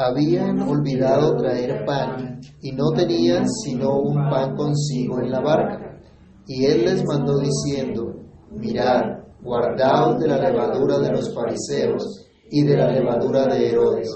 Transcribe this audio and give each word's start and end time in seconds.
habían 0.00 0.60
olvidado 0.62 1.36
traer 1.36 1.84
pan 1.84 2.40
y 2.62 2.72
no 2.72 2.90
tenían 2.92 3.46
sino 3.48 3.98
un 3.98 4.14
pan 4.30 4.56
consigo 4.56 5.20
en 5.20 5.30
la 5.30 5.40
barca. 5.40 6.00
Y 6.46 6.64
él 6.64 6.84
les 6.84 7.04
mandó 7.04 7.38
diciendo, 7.38 8.14
mirad, 8.50 9.02
guardaos 9.42 10.18
de 10.18 10.28
la 10.28 10.38
levadura 10.38 10.98
de 10.98 11.12
los 11.12 11.34
fariseos 11.34 12.26
y 12.50 12.62
de 12.64 12.76
la 12.76 12.90
levadura 12.90 13.46
de 13.46 13.68
Herodes. 13.68 14.08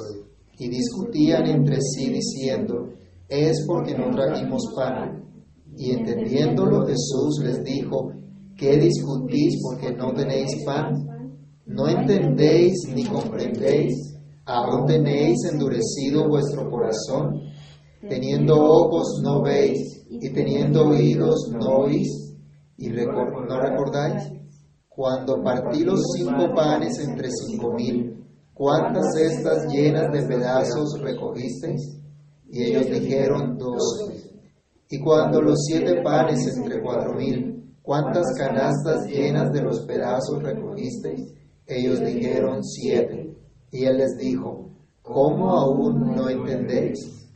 Y 0.58 0.68
discutían 0.68 1.46
entre 1.46 1.78
sí 1.80 2.10
diciendo, 2.10 2.88
es 3.28 3.64
porque 3.66 3.96
no 3.96 4.10
trajimos 4.10 4.72
pan. 4.74 5.22
Y 5.76 5.90
entendiéndolo 5.90 6.86
Jesús 6.86 7.42
les 7.42 7.62
dijo, 7.62 8.12
¿qué 8.56 8.76
discutís 8.78 9.60
porque 9.62 9.94
no 9.94 10.12
tenéis 10.12 10.64
pan? 10.64 10.94
¿No 11.66 11.88
entendéis 11.88 12.74
ni 12.94 13.04
comprendéis? 13.04 14.13
¿Aún 14.46 14.86
tenéis 14.86 15.38
endurecido 15.50 16.28
vuestro 16.28 16.70
corazón? 16.70 17.40
Teniendo 18.06 18.54
ojos 18.54 19.22
no 19.22 19.40
veis 19.40 20.04
y 20.10 20.30
teniendo 20.34 20.88
oídos 20.88 21.50
no 21.52 21.78
oís. 21.78 22.08
¿Y 22.76 22.90
no 22.90 23.60
recordáis? 23.60 24.30
Cuando 24.88 25.42
partí 25.42 25.82
los 25.82 26.00
cinco 26.14 26.54
panes 26.54 26.98
entre 26.98 27.28
cinco 27.30 27.72
mil, 27.72 28.22
¿cuántas 28.52 29.14
cestas 29.14 29.66
llenas 29.72 30.12
de 30.12 30.22
pedazos 30.26 31.00
recogisteis? 31.00 31.98
Y 32.50 32.64
ellos 32.64 32.86
dijeron 32.90 33.56
dos. 33.56 34.10
Y 34.90 35.00
cuando 35.00 35.40
los 35.40 35.64
siete 35.66 36.02
panes 36.02 36.46
entre 36.54 36.82
cuatro 36.82 37.14
mil, 37.14 37.74
¿cuántas 37.80 38.26
canastas 38.36 39.06
llenas 39.06 39.50
de 39.52 39.62
los 39.62 39.80
pedazos 39.86 40.42
recogisteis? 40.42 41.32
Ellos 41.66 42.00
dijeron 42.00 42.62
siete. 42.62 43.33
Y 43.74 43.86
él 43.86 43.96
les 43.98 44.16
dijo, 44.16 44.70
¿cómo 45.02 45.50
aún 45.50 46.14
no 46.14 46.28
entendéis? 46.28 47.26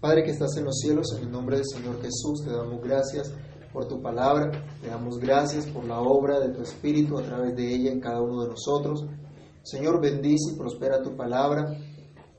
Padre 0.00 0.24
que 0.24 0.32
estás 0.32 0.56
en 0.56 0.64
los 0.64 0.80
cielos, 0.80 1.16
en 1.16 1.26
el 1.26 1.30
nombre 1.30 1.58
del 1.58 1.64
Señor 1.64 2.02
Jesús, 2.02 2.42
te 2.44 2.50
damos 2.50 2.82
gracias 2.82 3.32
por 3.72 3.86
tu 3.86 4.02
palabra, 4.02 4.50
te 4.82 4.88
damos 4.88 5.20
gracias 5.20 5.64
por 5.66 5.84
la 5.84 6.00
obra 6.00 6.40
de 6.40 6.48
tu 6.48 6.60
Espíritu 6.60 7.16
a 7.16 7.22
través 7.22 7.54
de 7.54 7.72
ella 7.72 7.92
en 7.92 8.00
cada 8.00 8.20
uno 8.20 8.42
de 8.42 8.48
nosotros. 8.48 9.06
Señor, 9.62 10.02
bendice 10.02 10.54
y 10.54 10.58
prospera 10.58 11.02
tu 11.02 11.14
palabra 11.14 11.78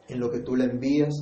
en 0.09 0.19
lo 0.19 0.29
que 0.29 0.39
tú 0.39 0.57
la 0.57 0.65
envías, 0.65 1.15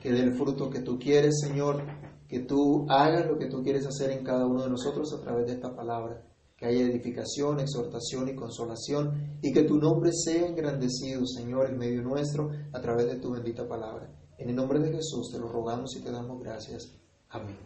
que 0.00 0.12
dé 0.12 0.20
el 0.20 0.32
fruto 0.32 0.70
que 0.70 0.80
tú 0.80 0.98
quieres, 0.98 1.40
Señor, 1.42 1.82
que 2.26 2.40
tú 2.40 2.86
hagas 2.88 3.26
lo 3.26 3.36
que 3.36 3.50
tú 3.50 3.62
quieres 3.62 3.86
hacer 3.86 4.12
en 4.12 4.24
cada 4.24 4.46
uno 4.46 4.62
de 4.62 4.70
nosotros 4.70 5.12
a 5.12 5.20
través 5.20 5.44
de 5.44 5.52
esta 5.52 5.76
palabra 5.76 6.25
que 6.56 6.64
haya 6.64 6.86
edificación, 6.86 7.60
exhortación 7.60 8.28
y 8.30 8.34
consolación, 8.34 9.38
y 9.42 9.52
que 9.52 9.64
tu 9.64 9.76
nombre 9.76 10.10
sea 10.12 10.46
engrandecido, 10.46 11.26
Señor, 11.26 11.68
en 11.68 11.76
medio 11.76 12.02
nuestro, 12.02 12.50
a 12.72 12.80
través 12.80 13.06
de 13.06 13.16
tu 13.16 13.32
bendita 13.32 13.68
palabra. 13.68 14.10
En 14.38 14.48
el 14.48 14.56
nombre 14.56 14.78
de 14.80 14.90
Jesús 14.90 15.30
te 15.30 15.38
lo 15.38 15.48
rogamos 15.48 15.94
y 15.96 16.02
te 16.02 16.10
damos 16.10 16.40
gracias. 16.42 16.92
Amén. 17.28 17.56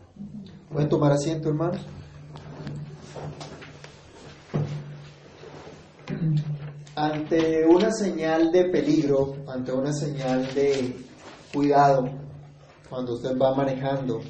¿Pueden 0.72 0.88
tomar 0.88 1.12
asiento, 1.12 1.48
hermanos? 1.50 1.80
Ante 6.96 7.66
una 7.66 7.92
señal 7.92 8.50
de 8.50 8.64
peligro, 8.70 9.36
ante 9.46 9.72
una 9.72 9.92
señal 9.92 10.52
de 10.52 10.96
cuidado, 11.54 12.08
cuando 12.88 13.14
usted 13.14 13.38
va 13.38 13.54
manejando 13.54 14.20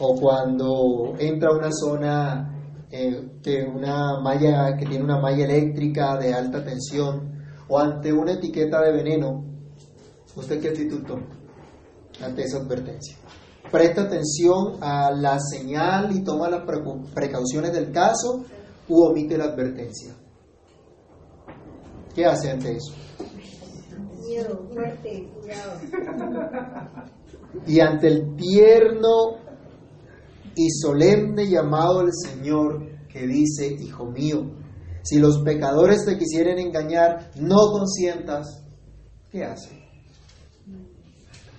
o 0.00 0.16
cuando 0.20 1.14
entra 1.18 1.50
a 1.50 1.56
una 1.56 1.70
zona 1.70 2.53
eh, 2.96 3.66
una 3.66 4.20
malla 4.20 4.76
que 4.76 4.86
tiene 4.86 5.02
una 5.02 5.18
malla 5.18 5.44
eléctrica 5.44 6.16
de 6.16 6.32
alta 6.32 6.64
tensión 6.64 7.34
o 7.66 7.76
ante 7.76 8.12
una 8.12 8.34
etiqueta 8.34 8.80
de 8.82 8.92
veneno, 8.92 9.44
¿usted 10.36 10.60
qué 10.60 10.68
actitud 10.68 11.02
toma 11.04 11.26
ante 12.22 12.44
esa 12.44 12.58
advertencia? 12.58 13.16
¿Presta 13.68 14.02
atención 14.02 14.76
a 14.80 15.10
la 15.10 15.40
señal 15.40 16.14
y 16.14 16.22
toma 16.22 16.48
las 16.48 16.62
precauciones 17.12 17.72
del 17.72 17.90
caso 17.90 18.44
u 18.88 19.02
omite 19.02 19.36
la 19.36 19.46
advertencia? 19.46 20.14
¿Qué 22.14 22.24
hace 22.24 22.52
ante 22.52 22.76
eso? 22.76 22.94
Miedo, 24.20 24.68
fuerte, 24.72 25.28
cuidado. 25.40 25.80
Y 27.66 27.80
ante 27.80 28.06
el 28.06 28.36
tierno 28.36 29.43
y 30.56 30.70
solemne 30.70 31.48
llamado 31.48 32.00
del 32.00 32.12
Señor 32.12 32.86
que 33.08 33.26
dice, 33.26 33.76
Hijo 33.80 34.06
mío, 34.06 34.50
si 35.02 35.18
los 35.18 35.42
pecadores 35.42 36.04
te 36.04 36.16
quisieren 36.18 36.58
engañar, 36.58 37.30
no 37.36 37.70
consientas, 37.70 38.64
¿qué 39.30 39.44
hace? 39.44 39.84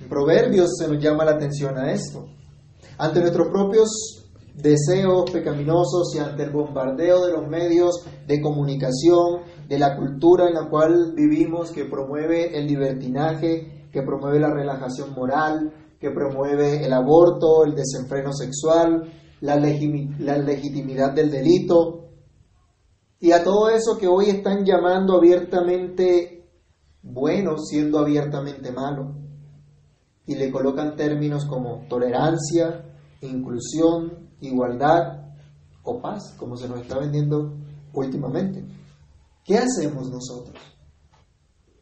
En 0.01 0.09
Proverbios 0.09 0.71
se 0.77 0.87
nos 0.87 1.01
llama 1.01 1.25
la 1.25 1.31
atención 1.31 1.77
a 1.77 1.91
esto. 1.91 2.27
Ante 2.97 3.19
nuestros 3.19 3.47
propios 3.49 4.25
deseos 4.55 5.29
pecaminosos 5.31 6.15
y 6.15 6.19
ante 6.19 6.43
el 6.43 6.51
bombardeo 6.51 7.25
de 7.25 7.33
los 7.33 7.47
medios 7.47 8.05
de 8.25 8.41
comunicación, 8.41 9.41
de 9.67 9.79
la 9.79 9.95
cultura 9.97 10.47
en 10.47 10.55
la 10.55 10.69
cual 10.69 11.13
vivimos, 11.15 11.71
que 11.71 11.85
promueve 11.85 12.57
el 12.57 12.67
libertinaje, 12.67 13.87
que 13.91 14.01
promueve 14.01 14.39
la 14.39 14.53
relajación 14.53 15.13
moral, 15.13 15.71
que 16.05 16.11
promueve 16.11 16.85
el 16.85 16.93
aborto, 16.93 17.65
el 17.65 17.73
desenfreno 17.73 18.31
sexual, 18.31 19.11
la, 19.41 19.55
legitimidad 19.57 21.13
del 21.13 21.31
delito, 21.31 22.09
y 23.19 23.31
a 23.31 23.43
todo 23.43 23.69
eso 23.69 23.97
que 23.97 24.07
hoy 24.07 24.29
están 24.29 24.63
llamando 24.63 25.17
abiertamente 25.17 26.47
bueno, 27.01 27.57
siendo 27.57 27.97
abiertamente 27.97 28.71
malo, 28.71 29.15
y 30.27 30.35
le 30.35 30.51
colocan 30.51 30.95
términos 30.95 31.45
como 31.45 31.87
tolerancia, 31.89 32.85
inclusión, 33.21 34.29
igualdad 34.41 35.33
o 35.83 36.01
paz, 36.01 36.35
como 36.37 36.55
se 36.55 36.69
nos 36.69 36.81
está 36.81 36.99
vendiendo 36.99 37.57
últimamente. 37.93 38.63
¿Qué 39.43 39.57
hacemos 39.57 40.11
nosotros? 40.11 40.55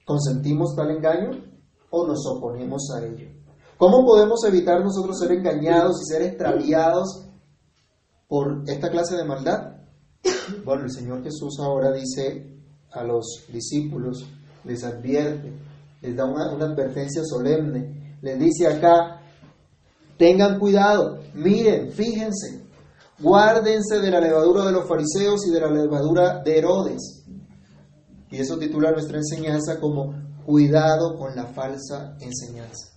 ¿Consentimos 0.06 0.75
tal 0.78 0.91
engaño 0.91 1.31
o 1.89 2.07
nos 2.07 2.25
oponemos 2.25 2.89
a 2.95 3.06
ello? 3.06 3.43
¿Cómo 3.83 4.05
podemos 4.05 4.39
evitar 4.47 4.81
nosotros 4.81 5.19
ser 5.19 5.33
engañados 5.33 6.01
y 6.01 6.05
ser 6.05 6.21
extraviados 6.21 7.25
por 8.29 8.63
esta 8.66 8.89
clase 8.89 9.17
de 9.17 9.25
maldad? 9.25 9.73
Bueno, 10.63 10.85
el 10.85 10.89
Señor 10.89 11.21
Jesús 11.21 11.59
ahora 11.59 11.91
dice 11.91 12.61
a 12.94 13.03
los 13.03 13.44
discípulos, 13.51 14.25
les 14.63 14.85
advierte, 14.85 15.51
les 16.01 16.16
da 16.16 16.23
una, 16.23 16.66
advertencia 16.66 17.23
solemne, 17.25 18.17
les 18.21 18.39
dice 18.39 18.67
acá, 18.67 19.19
tengan 20.17 20.59
cuidado, 20.59 21.19
miren, 21.33 21.91
fíjense, 21.91 22.65
guárdense 23.19 24.00
de 24.00 24.11
la 24.11 24.21
levadura 24.21 24.63
de 24.63 24.71
los 24.71 24.88
fariseos 24.88 25.45
y 25.45 25.51
de 25.51 25.59
la 25.59 25.69
levadura 25.69 26.41
de 26.41 26.57
Herodes. 26.57 27.25
Y 28.31 28.38
eso 28.38 28.57
titula 28.57 28.94
nuestra 28.94 29.17
enseñanza 29.17 29.77
como 29.81 30.13
cuidado 30.45 31.17
con 31.17 31.35
la 31.35 31.47
falsa 31.47 32.15
enseñanza. 32.21 32.93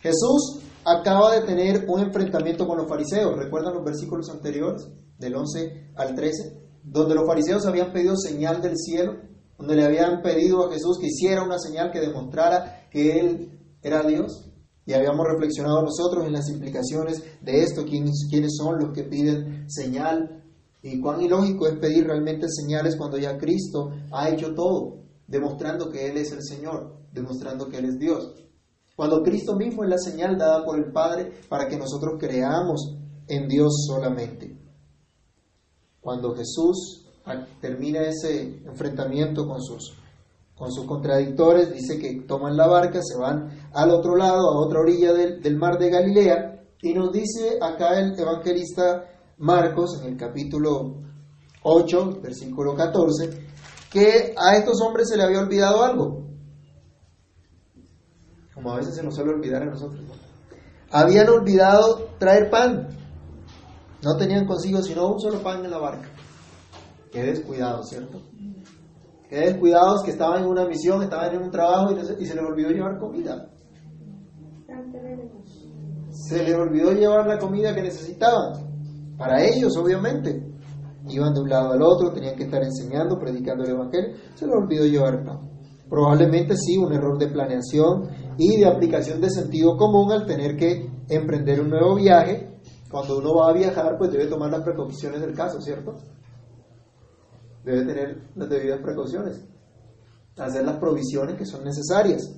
Jesús 0.00 0.60
acaba 0.84 1.34
de 1.34 1.46
tener 1.46 1.84
un 1.88 2.00
enfrentamiento 2.00 2.66
con 2.66 2.78
los 2.78 2.88
fariseos. 2.88 3.36
¿Recuerdan 3.36 3.74
los 3.74 3.84
versículos 3.84 4.30
anteriores, 4.30 4.88
del 5.18 5.34
11 5.34 5.92
al 5.96 6.14
13? 6.14 6.62
Donde 6.82 7.14
los 7.14 7.26
fariseos 7.26 7.66
habían 7.66 7.92
pedido 7.92 8.16
señal 8.16 8.62
del 8.62 8.76
cielo, 8.76 9.16
donde 9.58 9.76
le 9.76 9.84
habían 9.84 10.22
pedido 10.22 10.66
a 10.66 10.72
Jesús 10.72 10.98
que 10.98 11.08
hiciera 11.08 11.42
una 11.42 11.58
señal 11.58 11.90
que 11.90 12.00
demostrara 12.00 12.88
que 12.90 13.18
Él 13.20 13.60
era 13.82 14.02
Dios. 14.02 14.44
Y 14.86 14.94
habíamos 14.94 15.26
reflexionado 15.26 15.82
nosotros 15.82 16.26
en 16.26 16.32
las 16.32 16.48
implicaciones 16.48 17.22
de 17.42 17.62
esto, 17.62 17.84
quiénes, 17.84 18.26
quiénes 18.30 18.56
son 18.56 18.78
los 18.78 18.92
que 18.94 19.04
piden 19.04 19.68
señal 19.68 20.38
y 20.80 21.00
cuán 21.00 21.20
ilógico 21.20 21.66
es 21.66 21.78
pedir 21.78 22.06
realmente 22.06 22.46
señales 22.48 22.96
cuando 22.96 23.18
ya 23.18 23.36
Cristo 23.36 23.90
ha 24.12 24.30
hecho 24.30 24.54
todo, 24.54 25.02
demostrando 25.26 25.90
que 25.90 26.08
Él 26.08 26.16
es 26.16 26.32
el 26.32 26.42
Señor, 26.42 26.96
demostrando 27.12 27.68
que 27.68 27.78
Él 27.78 27.86
es 27.86 27.98
Dios. 27.98 28.47
Cuando 28.98 29.22
Cristo 29.22 29.54
mismo 29.54 29.84
es 29.84 29.90
la 29.90 29.96
señal 29.96 30.36
dada 30.36 30.64
por 30.64 30.76
el 30.76 30.90
Padre 30.90 31.30
para 31.48 31.68
que 31.68 31.76
nosotros 31.76 32.14
creamos 32.18 32.96
en 33.28 33.46
Dios 33.46 33.84
solamente. 33.86 34.58
Cuando 36.00 36.34
Jesús 36.34 37.06
termina 37.60 38.00
ese 38.00 38.60
enfrentamiento 38.66 39.46
con 39.46 39.62
sus, 39.62 39.96
con 40.56 40.72
sus 40.72 40.84
contradictores, 40.84 41.72
dice 41.72 41.96
que 41.96 42.22
toman 42.22 42.56
la 42.56 42.66
barca, 42.66 42.98
se 43.00 43.16
van 43.16 43.70
al 43.72 43.92
otro 43.92 44.16
lado, 44.16 44.50
a 44.50 44.66
otra 44.66 44.80
orilla 44.80 45.12
del, 45.12 45.40
del 45.40 45.56
mar 45.56 45.78
de 45.78 45.90
Galilea, 45.90 46.64
y 46.82 46.92
nos 46.92 47.12
dice 47.12 47.56
acá 47.62 48.00
el 48.00 48.18
evangelista 48.18 49.04
Marcos 49.36 50.00
en 50.02 50.08
el 50.08 50.16
capítulo 50.16 50.96
8, 51.62 52.18
versículo 52.20 52.74
14, 52.74 53.30
que 53.92 54.34
a 54.36 54.56
estos 54.56 54.80
hombres 54.80 55.06
se 55.08 55.16
le 55.16 55.22
había 55.22 55.38
olvidado 55.38 55.84
algo 55.84 56.27
como 58.58 58.72
a 58.72 58.78
veces 58.78 58.96
se 58.96 59.04
nos 59.04 59.14
suele 59.14 59.30
olvidar 59.30 59.62
a 59.62 59.66
nosotros. 59.66 60.02
Habían 60.90 61.28
olvidado 61.28 62.08
traer 62.18 62.50
pan. 62.50 62.88
No 64.02 64.16
tenían 64.16 64.46
consigo 64.46 64.82
sino 64.82 65.06
un 65.06 65.20
solo 65.20 65.40
pan 65.40 65.64
en 65.64 65.70
la 65.70 65.78
barca. 65.78 66.08
Qué 67.12 67.22
descuidados, 67.22 67.88
¿cierto? 67.88 68.20
Qué 69.28 69.36
descuidados 69.36 70.02
que 70.02 70.10
estaban 70.10 70.42
en 70.42 70.48
una 70.48 70.66
misión, 70.66 71.02
estaban 71.02 71.34
en 71.36 71.42
un 71.42 71.50
trabajo 71.52 71.92
y, 71.92 72.26
se 72.26 72.34
les 72.34 72.44
olvidó 72.44 72.70
llevar 72.70 72.98
comida. 72.98 73.48
Se 76.10 76.42
les 76.42 76.54
olvidó 76.56 76.92
llevar 76.92 77.28
la 77.28 77.38
comida 77.38 77.72
que 77.74 77.82
necesitaban. 77.82 79.16
Para 79.16 79.44
ellos, 79.44 79.76
obviamente. 79.76 80.44
Iban 81.08 81.32
de 81.32 81.40
un 81.40 81.48
lado 81.48 81.72
al 81.72 81.82
otro, 81.82 82.12
tenían 82.12 82.34
que 82.34 82.44
estar 82.44 82.62
enseñando, 82.62 83.18
predicando 83.18 83.64
el 83.64 83.70
Evangelio. 83.70 84.16
Se 84.34 84.46
les 84.46 84.54
olvidó 84.54 84.84
llevar 84.84 85.24
pan. 85.24 85.57
Probablemente 85.88 86.54
sí, 86.56 86.76
un 86.76 86.92
error 86.92 87.18
de 87.18 87.28
planeación 87.28 88.08
y 88.36 88.58
de 88.58 88.66
aplicación 88.66 89.20
de 89.20 89.30
sentido 89.30 89.76
común 89.76 90.12
al 90.12 90.26
tener 90.26 90.56
que 90.56 90.90
emprender 91.08 91.60
un 91.60 91.70
nuevo 91.70 91.94
viaje. 91.94 92.60
Cuando 92.90 93.18
uno 93.18 93.34
va 93.34 93.50
a 93.50 93.52
viajar, 93.52 93.96
pues 93.98 94.10
debe 94.10 94.26
tomar 94.26 94.50
las 94.50 94.62
precauciones 94.62 95.20
del 95.20 95.34
caso, 95.34 95.60
¿cierto? 95.60 95.94
Debe 97.64 97.84
tener 97.84 98.30
las 98.34 98.48
debidas 98.48 98.80
precauciones, 98.80 99.44
hacer 100.36 100.64
las 100.64 100.76
provisiones 100.76 101.36
que 101.36 101.46
son 101.46 101.64
necesarias. 101.64 102.34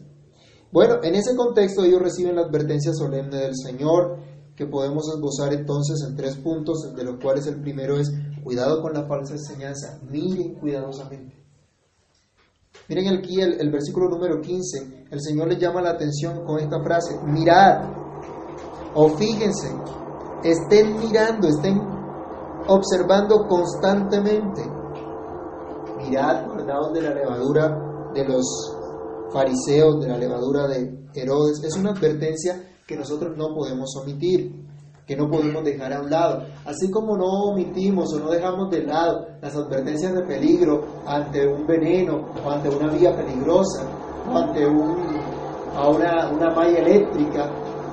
Bueno, 0.72 1.02
en 1.02 1.14
ese 1.16 1.34
contexto 1.36 1.84
ellos 1.84 2.00
reciben 2.00 2.36
la 2.36 2.42
advertencia 2.42 2.92
solemne 2.92 3.36
del 3.36 3.54
Señor, 3.56 4.18
que 4.56 4.66
podemos 4.66 5.04
esbozar 5.12 5.52
entonces 5.52 6.04
en 6.08 6.16
tres 6.16 6.36
puntos, 6.36 6.94
de 6.94 7.04
los 7.04 7.18
cuales 7.20 7.46
el 7.46 7.60
primero 7.60 7.98
es 7.98 8.12
cuidado 8.44 8.80
con 8.82 8.92
la 8.92 9.06
falsa 9.06 9.34
enseñanza, 9.34 10.00
miren 10.08 10.54
cuidadosamente. 10.54 11.39
Miren 12.90 13.18
aquí 13.18 13.40
el, 13.40 13.70
versículo 13.70 14.08
número 14.08 14.40
15, 14.40 15.06
el 15.12 15.20
Señor 15.20 15.46
les 15.46 15.60
llama 15.60 15.80
la 15.80 15.90
atención 15.90 16.44
con 16.44 16.58
esta 16.58 16.82
frase, 16.82 17.20
mirad 17.24 17.84
o 18.94 19.08
fíjense, 19.10 19.68
estén 20.42 20.98
mirando, 20.98 21.46
estén 21.46 21.80
observando 22.66 23.46
constantemente. 23.46 24.62
Mirad, 25.98 26.48
guardados 26.48 26.92
de 26.92 27.02
la 27.02 27.14
levadura 27.14 28.10
de 28.12 28.24
los 28.26 28.44
fariseos, 29.32 30.00
de 30.00 30.08
la 30.08 30.18
levadura 30.18 30.66
de 30.66 31.06
Herodes. 31.14 31.62
Es 31.62 31.76
una 31.76 31.90
advertencia 31.90 32.60
que 32.88 32.96
nosotros 32.96 33.36
no 33.36 33.54
podemos 33.54 33.94
omitir, 34.02 34.68
que 35.10 35.16
no 35.16 35.28
podemos 35.28 35.64
dejar 35.64 35.92
a 35.92 36.02
un 36.02 36.08
lado. 36.08 36.44
Así 36.64 36.88
como 36.88 37.16
no 37.16 37.50
omitimos 37.50 38.14
o 38.14 38.20
no 38.20 38.30
dejamos 38.30 38.70
de 38.70 38.84
lado 38.84 39.26
las 39.42 39.56
advertencias 39.56 40.14
de 40.14 40.22
peligro 40.22 40.84
ante 41.04 41.48
un 41.48 41.66
veneno 41.66 42.26
o 42.44 42.48
ante 42.48 42.68
una 42.68 42.92
vía 42.92 43.16
peligrosa 43.16 43.82
o 44.32 44.36
ante 44.38 44.64
una, 44.64 46.30
una 46.30 46.54
malla 46.54 46.78
eléctrica, 46.78 47.50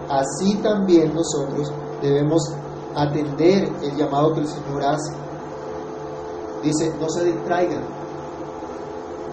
así 0.08 0.58
también 0.62 1.12
nosotros 1.12 1.74
debemos 2.04 2.54
atender 2.96 3.68
el 3.82 3.96
llamado 3.96 4.36
que 4.36 4.42
el 4.42 4.48
Señor 4.48 4.84
hace. 4.84 5.12
Dice, 6.62 6.94
no 7.02 7.10
se 7.10 7.24
distraigan. 7.24 7.82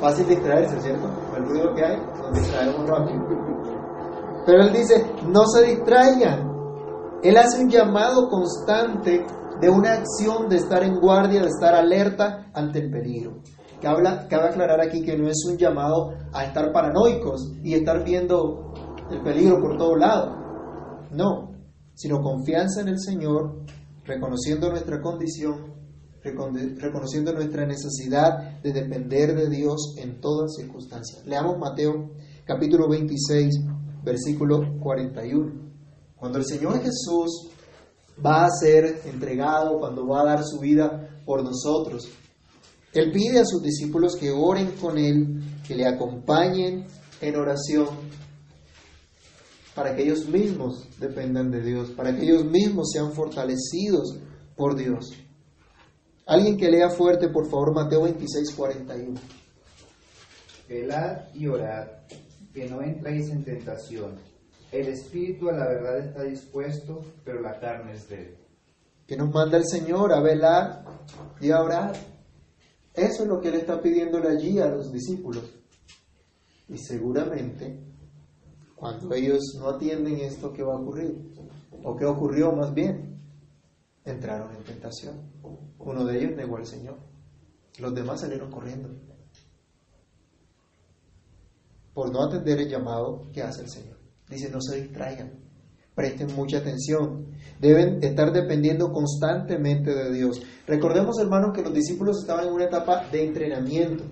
Fácil 0.01 0.27
distraerse, 0.27 0.81
¿cierto? 0.81 1.07
El 1.37 1.45
ruido 1.51 1.75
que 1.75 1.85
hay, 1.85 1.99
nos 1.99 2.33
distraemos 2.33 2.89
rápido. 2.89 3.21
Pero 4.47 4.63
Él 4.63 4.73
dice, 4.73 5.05
no 5.27 5.45
se 5.45 5.67
distraigan. 5.67 6.54
Él 7.25 7.39
hace 7.39 7.65
un 7.65 7.71
llamado 7.71 8.29
constante 8.29 9.25
de 9.59 9.71
una 9.71 9.95
acción 9.95 10.47
de 10.51 10.57
estar 10.57 10.83
en 10.85 11.01
guardia, 11.01 11.41
de 11.41 11.49
estar 11.49 11.75
alerta 11.75 12.51
ante 12.53 12.81
el 12.81 12.91
peligro. 12.91 13.41
Cabe, 13.81 14.03
cabe 14.29 14.49
aclarar 14.51 14.79
aquí 14.83 15.03
que 15.03 15.17
no 15.17 15.27
es 15.29 15.43
un 15.51 15.57
llamado 15.57 16.13
a 16.35 16.45
estar 16.45 16.71
paranoicos 16.71 17.51
y 17.63 17.73
estar 17.73 18.05
viendo 18.05 18.75
el 19.11 19.23
peligro 19.23 19.59
por 19.59 19.79
todo 19.79 19.97
lado. 19.97 20.37
No, 21.13 21.55
sino 21.95 22.21
confianza 22.21 22.83
en 22.83 22.89
el 22.89 23.01
Señor, 23.01 23.65
reconociendo 24.05 24.69
nuestra 24.69 25.01
condición, 25.01 25.73
reconociendo 26.23 27.33
nuestra 27.33 27.65
necesidad 27.65 28.61
de 28.61 28.71
depender 28.71 29.35
de 29.35 29.49
Dios 29.49 29.95
en 29.97 30.21
todas 30.21 30.57
circunstancias. 30.57 31.25
Leamos 31.25 31.59
Mateo 31.59 32.11
capítulo 32.45 32.87
26, 32.87 33.61
versículo 34.03 34.79
41. 34.81 35.64
Cuando 36.25 36.39
el 36.39 36.47
Señor 36.47 36.81
Jesús 36.81 37.51
va 38.25 38.47
a 38.47 38.51
ser 38.51 39.03
entregado, 39.05 39.79
cuando 39.79 40.07
va 40.07 40.23
a 40.23 40.25
dar 40.25 40.43
su 40.43 40.59
vida 40.59 41.21
por 41.27 41.45
nosotros, 41.45 42.09
Él 42.95 43.13
pide 43.13 43.41
a 43.41 43.45
sus 43.45 43.63
discípulos 43.63 44.17
que 44.17 44.31
oren 44.31 44.71
con 44.81 44.97
Él, 44.97 45.43
que 45.69 45.75
le 45.75 45.87
acompañen 45.87 46.87
en 47.21 47.37
oración 47.37 47.89
para 49.75 49.95
que 49.95 50.05
ellos 50.05 50.27
mismos 50.27 50.89
dependan 50.99 51.51
de 51.51 51.61
Dios, 51.61 51.91
para 51.91 52.17
que 52.17 52.23
ellos 52.23 52.47
mismos 52.47 52.89
sean 52.91 53.13
fortalecidos 53.13 54.17
por 54.57 54.77
Dios. 54.77 55.13
Alguien 56.25 56.57
que 56.57 56.71
lea 56.71 56.89
fuerte, 56.89 57.29
por 57.29 57.51
favor, 57.51 57.75
Mateo 57.75 58.05
26, 58.05 58.51
41. 58.55 59.21
Velad 60.71 61.19
y 61.35 61.49
orad, 61.49 61.87
que 62.55 62.67
no 62.67 62.81
entréis 62.81 63.29
en 63.29 63.45
tentación. 63.45 64.34
El 64.73 64.89
espíritu 64.89 65.49
a 65.49 65.53
la 65.53 65.67
verdad 65.67 65.99
está 65.99 66.23
dispuesto, 66.23 67.01
pero 67.25 67.41
la 67.41 67.59
carne 67.61 67.93
es 67.93 68.09
débil. 68.09 68.37
Que 69.07 69.17
nos 69.17 69.33
manda 69.33 69.59
el 69.59 69.67
Señor 69.67 70.13
a 70.13 70.21
velar 70.21 70.85
y 71.41 71.51
a 71.51 71.63
orar. 71.63 71.95
Eso 72.95 73.23
es 73.23 73.29
lo 73.29 73.41
que 73.41 73.49
Él 73.49 73.57
está 73.57 73.81
pidiéndole 73.81 74.29
allí 74.29 74.59
a 74.59 74.67
los 74.67 74.93
discípulos. 74.93 75.45
Y 76.69 76.79
seguramente 76.79 77.95
cuando 78.85 79.15
ellos 79.15 79.41
no 79.59 79.71
atienden 79.71 80.17
esto, 80.21 80.53
¿qué 80.53 80.63
va 80.63 80.75
a 80.75 80.79
ocurrir? 80.79 81.33
¿O 81.85 81.97
qué 81.97 82.05
ocurrió 82.05 82.53
más 82.53 82.75
bien? 82.75 83.19
Entraron 84.05 84.55
en 84.55 84.63
tentación. 84.63 85.23
Uno 85.79 86.05
de 86.05 86.19
ellos 86.19 86.37
negó 86.37 86.59
al 86.59 86.67
Señor. 86.67 86.99
Los 87.79 87.95
demás 87.95 88.21
salieron 88.21 88.51
corriendo. 88.51 88.91
Por 91.95 92.13
no 92.13 92.25
atender 92.25 92.61
el 92.61 92.69
llamado 92.69 93.31
que 93.33 93.43
hace 93.43 93.63
el 93.63 93.71
Señor. 93.71 93.94
Dice, 94.29 94.51
no 94.51 94.61
se 94.61 94.81
distraigan. 94.83 95.33
Presten 95.95 96.35
mucha 96.35 96.59
atención. 96.59 97.27
Deben 97.61 98.03
estar 98.03 98.33
dependiendo 98.33 98.91
constantemente 98.91 99.95
de 99.95 100.13
Dios. 100.13 100.43
Recordemos, 100.67 101.19
hermanos, 101.21 101.53
que 101.55 101.63
los 101.63 101.73
discípulos 101.73 102.21
estaban 102.21 102.49
en 102.49 102.53
una 102.53 102.65
etapa 102.65 103.07
de 103.13 103.25
entrenamiento. 103.25 104.05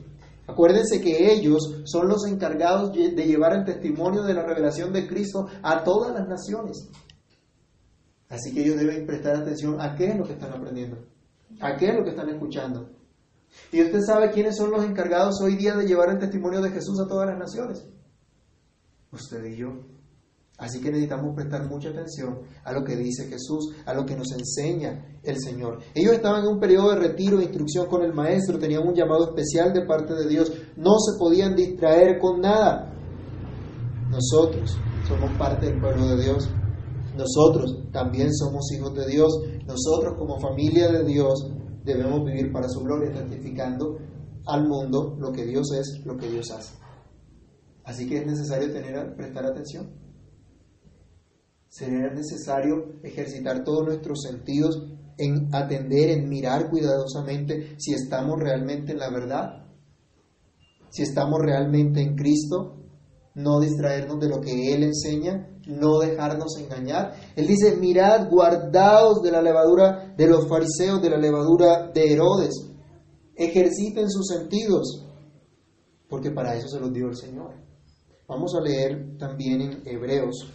Acuérdense 0.46 1.00
que 1.00 1.32
ellos 1.32 1.82
son 1.84 2.08
los 2.08 2.26
encargados 2.26 2.92
de 2.92 3.26
llevar 3.26 3.54
el 3.54 3.64
testimonio 3.64 4.22
de 4.22 4.34
la 4.34 4.44
revelación 4.44 4.92
de 4.92 5.06
Cristo 5.06 5.46
a 5.62 5.82
todas 5.82 6.12
las 6.14 6.28
naciones. 6.28 6.88
Así 8.28 8.52
que 8.52 8.62
ellos 8.62 8.76
deben 8.76 9.06
prestar 9.06 9.36
atención 9.36 9.80
a 9.80 9.94
qué 9.94 10.06
es 10.06 10.16
lo 10.16 10.24
que 10.24 10.32
están 10.32 10.52
aprendiendo, 10.52 10.98
a 11.60 11.76
qué 11.76 11.90
es 11.90 11.94
lo 11.94 12.02
que 12.02 12.10
están 12.10 12.28
escuchando. 12.28 12.90
Y 13.70 13.82
usted 13.82 14.00
sabe 14.00 14.30
quiénes 14.30 14.56
son 14.56 14.70
los 14.70 14.84
encargados 14.84 15.40
hoy 15.42 15.56
día 15.56 15.76
de 15.76 15.86
llevar 15.86 16.10
el 16.10 16.18
testimonio 16.18 16.60
de 16.62 16.70
Jesús 16.70 16.98
a 17.00 17.08
todas 17.08 17.28
las 17.28 17.38
naciones. 17.38 17.86
Usted 19.12 19.44
y 19.44 19.56
yo. 19.56 19.91
Así 20.58 20.80
que 20.80 20.90
necesitamos 20.90 21.34
prestar 21.34 21.68
mucha 21.68 21.88
atención 21.88 22.40
a 22.64 22.72
lo 22.72 22.84
que 22.84 22.94
dice 22.94 23.26
Jesús, 23.26 23.74
a 23.84 23.94
lo 23.94 24.04
que 24.04 24.14
nos 24.14 24.30
enseña 24.32 25.18
el 25.22 25.36
Señor. 25.40 25.80
Ellos 25.94 26.12
estaban 26.12 26.44
en 26.44 26.52
un 26.52 26.60
periodo 26.60 26.90
de 26.90 27.00
retiro 27.00 27.40
e 27.40 27.44
instrucción 27.44 27.86
con 27.86 28.02
el 28.02 28.12
Maestro, 28.12 28.58
tenían 28.58 28.86
un 28.86 28.94
llamado 28.94 29.30
especial 29.30 29.72
de 29.72 29.86
parte 29.86 30.14
de 30.14 30.28
Dios, 30.28 30.52
no 30.76 30.98
se 30.98 31.18
podían 31.18 31.56
distraer 31.56 32.18
con 32.20 32.40
nada. 32.40 32.92
Nosotros 34.10 34.76
somos 35.08 35.30
parte 35.38 35.66
del 35.66 35.80
pueblo 35.80 36.06
de 36.06 36.22
Dios, 36.22 36.48
nosotros 37.16 37.90
también 37.90 38.32
somos 38.32 38.70
hijos 38.72 38.94
de 38.94 39.06
Dios, 39.06 39.32
nosotros 39.66 40.14
como 40.18 40.38
familia 40.38 40.92
de 40.92 41.04
Dios 41.04 41.50
debemos 41.82 42.24
vivir 42.24 42.52
para 42.52 42.68
su 42.68 42.80
gloria, 42.80 43.10
testificando 43.12 43.98
al 44.46 44.68
mundo 44.68 45.16
lo 45.18 45.32
que 45.32 45.44
Dios 45.44 45.72
es, 45.72 46.02
lo 46.04 46.16
que 46.16 46.28
Dios 46.28 46.50
hace. 46.50 46.74
Así 47.84 48.08
que 48.08 48.18
es 48.18 48.26
necesario 48.26 48.70
tener, 48.72 49.16
prestar 49.16 49.46
atención 49.46 50.01
será 51.72 52.12
necesario 52.12 53.00
ejercitar 53.02 53.64
todos 53.64 53.86
nuestros 53.86 54.20
sentidos 54.20 54.92
en 55.16 55.48
atender, 55.54 56.10
en 56.10 56.28
mirar 56.28 56.68
cuidadosamente 56.68 57.76
si 57.78 57.94
estamos 57.94 58.38
realmente 58.38 58.92
en 58.92 58.98
la 58.98 59.10
verdad, 59.10 59.64
si 60.90 61.02
estamos 61.02 61.38
realmente 61.40 62.02
en 62.02 62.14
Cristo, 62.14 62.76
no 63.34 63.58
distraernos 63.58 64.20
de 64.20 64.28
lo 64.28 64.42
que 64.42 64.74
Él 64.74 64.82
enseña, 64.82 65.48
no 65.66 65.98
dejarnos 65.98 66.58
engañar. 66.58 67.14
Él 67.36 67.46
dice, 67.46 67.74
mirad, 67.76 68.28
guardaos 68.28 69.22
de 69.22 69.30
la 69.30 69.40
levadura 69.40 70.14
de 70.14 70.26
los 70.26 70.46
fariseos, 70.46 71.00
de 71.00 71.08
la 71.08 71.16
levadura 71.16 71.90
de 71.90 72.12
Herodes, 72.12 72.54
ejerciten 73.34 74.10
sus 74.10 74.26
sentidos, 74.26 75.06
porque 76.06 76.30
para 76.30 76.54
eso 76.54 76.68
se 76.68 76.80
los 76.80 76.92
dio 76.92 77.08
el 77.08 77.16
Señor. 77.16 77.54
Vamos 78.28 78.54
a 78.54 78.60
leer 78.60 79.16
también 79.16 79.62
en 79.62 79.82
Hebreos 79.86 80.52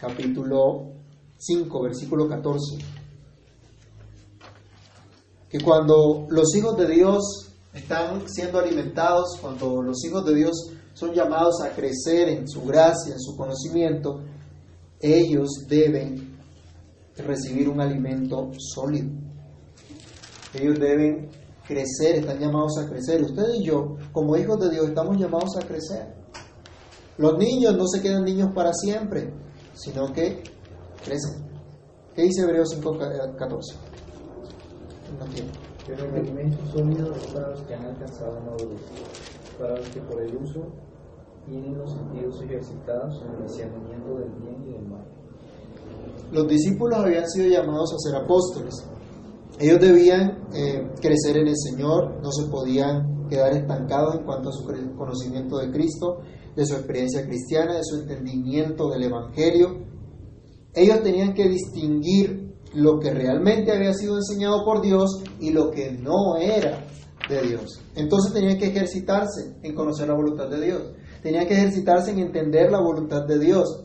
capítulo 0.00 0.92
5, 1.36 1.82
versículo 1.82 2.28
14. 2.28 2.78
Que 5.50 5.60
cuando 5.60 6.26
los 6.28 6.54
hijos 6.54 6.76
de 6.76 6.86
Dios 6.86 7.52
están 7.72 8.28
siendo 8.28 8.58
alimentados, 8.58 9.38
cuando 9.40 9.82
los 9.82 10.04
hijos 10.04 10.24
de 10.26 10.34
Dios 10.34 10.72
son 10.94 11.12
llamados 11.12 11.62
a 11.62 11.70
crecer 11.70 12.28
en 12.28 12.48
su 12.48 12.62
gracia, 12.64 13.14
en 13.14 13.20
su 13.20 13.36
conocimiento, 13.36 14.20
ellos 15.00 15.48
deben 15.68 16.36
recibir 17.16 17.68
un 17.68 17.80
alimento 17.80 18.50
sólido. 18.58 19.10
Ellos 20.54 20.78
deben 20.78 21.28
crecer, 21.66 22.16
están 22.16 22.38
llamados 22.38 22.78
a 22.78 22.88
crecer. 22.88 23.22
Usted 23.22 23.54
y 23.54 23.64
yo, 23.64 23.96
como 24.12 24.36
hijos 24.36 24.58
de 24.60 24.70
Dios, 24.70 24.88
estamos 24.88 25.18
llamados 25.18 25.56
a 25.56 25.66
crecer. 25.66 26.14
Los 27.16 27.36
niños 27.36 27.76
no 27.76 27.86
se 27.86 28.00
quedan 28.00 28.24
niños 28.24 28.50
para 28.54 28.72
siempre, 28.72 29.32
sino 29.78 30.12
que 30.12 30.42
crecen. 31.04 31.46
¿Qué 32.14 32.22
dice 32.22 32.42
Hebreos 32.42 32.76
5.14? 32.76 33.48
No 35.18 35.24
tiene. 35.26 35.50
Pero 35.86 36.04
el 36.04 36.14
alimento 36.16 36.58
sólido 36.66 37.14
es 37.14 37.26
para 37.28 37.50
los 37.50 37.62
que 37.62 37.74
han 37.74 37.84
alcanzado 37.86 38.40
madurez, 38.40 38.80
para 39.58 39.76
los 39.76 39.88
que 39.88 40.00
por 40.00 40.20
el 40.20 40.36
uso 40.36 40.66
tienen 41.46 41.78
los 41.78 41.92
sentidos 41.92 42.42
ejercitados 42.42 43.22
en 43.22 43.34
el 43.34 43.46
discernimiento 43.46 44.18
del 44.18 44.30
bien 44.32 44.64
y 44.66 44.72
del 44.72 44.86
mal. 44.86 45.04
Los 46.30 46.46
discípulos 46.46 46.98
habían 46.98 47.26
sido 47.30 47.48
llamados 47.48 47.94
a 47.94 47.98
ser 47.98 48.16
apóstoles. 48.22 48.74
Ellos 49.58 49.80
debían 49.80 50.46
eh, 50.52 50.90
crecer 51.00 51.38
en 51.38 51.48
el 51.48 51.56
Señor, 51.56 52.20
no 52.22 52.30
se 52.32 52.50
podían 52.50 53.26
quedar 53.28 53.52
estancados 53.52 54.16
en 54.16 54.24
cuanto 54.24 54.50
a 54.50 54.52
su 54.52 54.64
conocimiento 54.96 55.58
de 55.58 55.70
Cristo, 55.70 56.18
de 56.58 56.66
su 56.66 56.74
experiencia 56.74 57.24
cristiana, 57.24 57.76
de 57.76 57.84
su 57.84 58.00
entendimiento 58.00 58.90
del 58.90 59.04
Evangelio. 59.04 59.78
Ellos 60.74 61.04
tenían 61.04 61.32
que 61.32 61.48
distinguir 61.48 62.52
lo 62.74 62.98
que 62.98 63.12
realmente 63.12 63.70
había 63.70 63.94
sido 63.94 64.16
enseñado 64.16 64.64
por 64.64 64.82
Dios 64.82 65.22
y 65.38 65.52
lo 65.52 65.70
que 65.70 65.92
no 65.92 66.36
era 66.36 66.84
de 67.28 67.42
Dios. 67.42 67.80
Entonces 67.94 68.32
tenían 68.32 68.58
que 68.58 68.66
ejercitarse 68.66 69.54
en 69.62 69.72
conocer 69.72 70.08
la 70.08 70.14
voluntad 70.14 70.48
de 70.48 70.60
Dios. 70.60 70.82
Tenían 71.22 71.46
que 71.46 71.54
ejercitarse 71.54 72.10
en 72.10 72.18
entender 72.18 72.72
la 72.72 72.80
voluntad 72.80 73.24
de 73.24 73.38
Dios. 73.38 73.84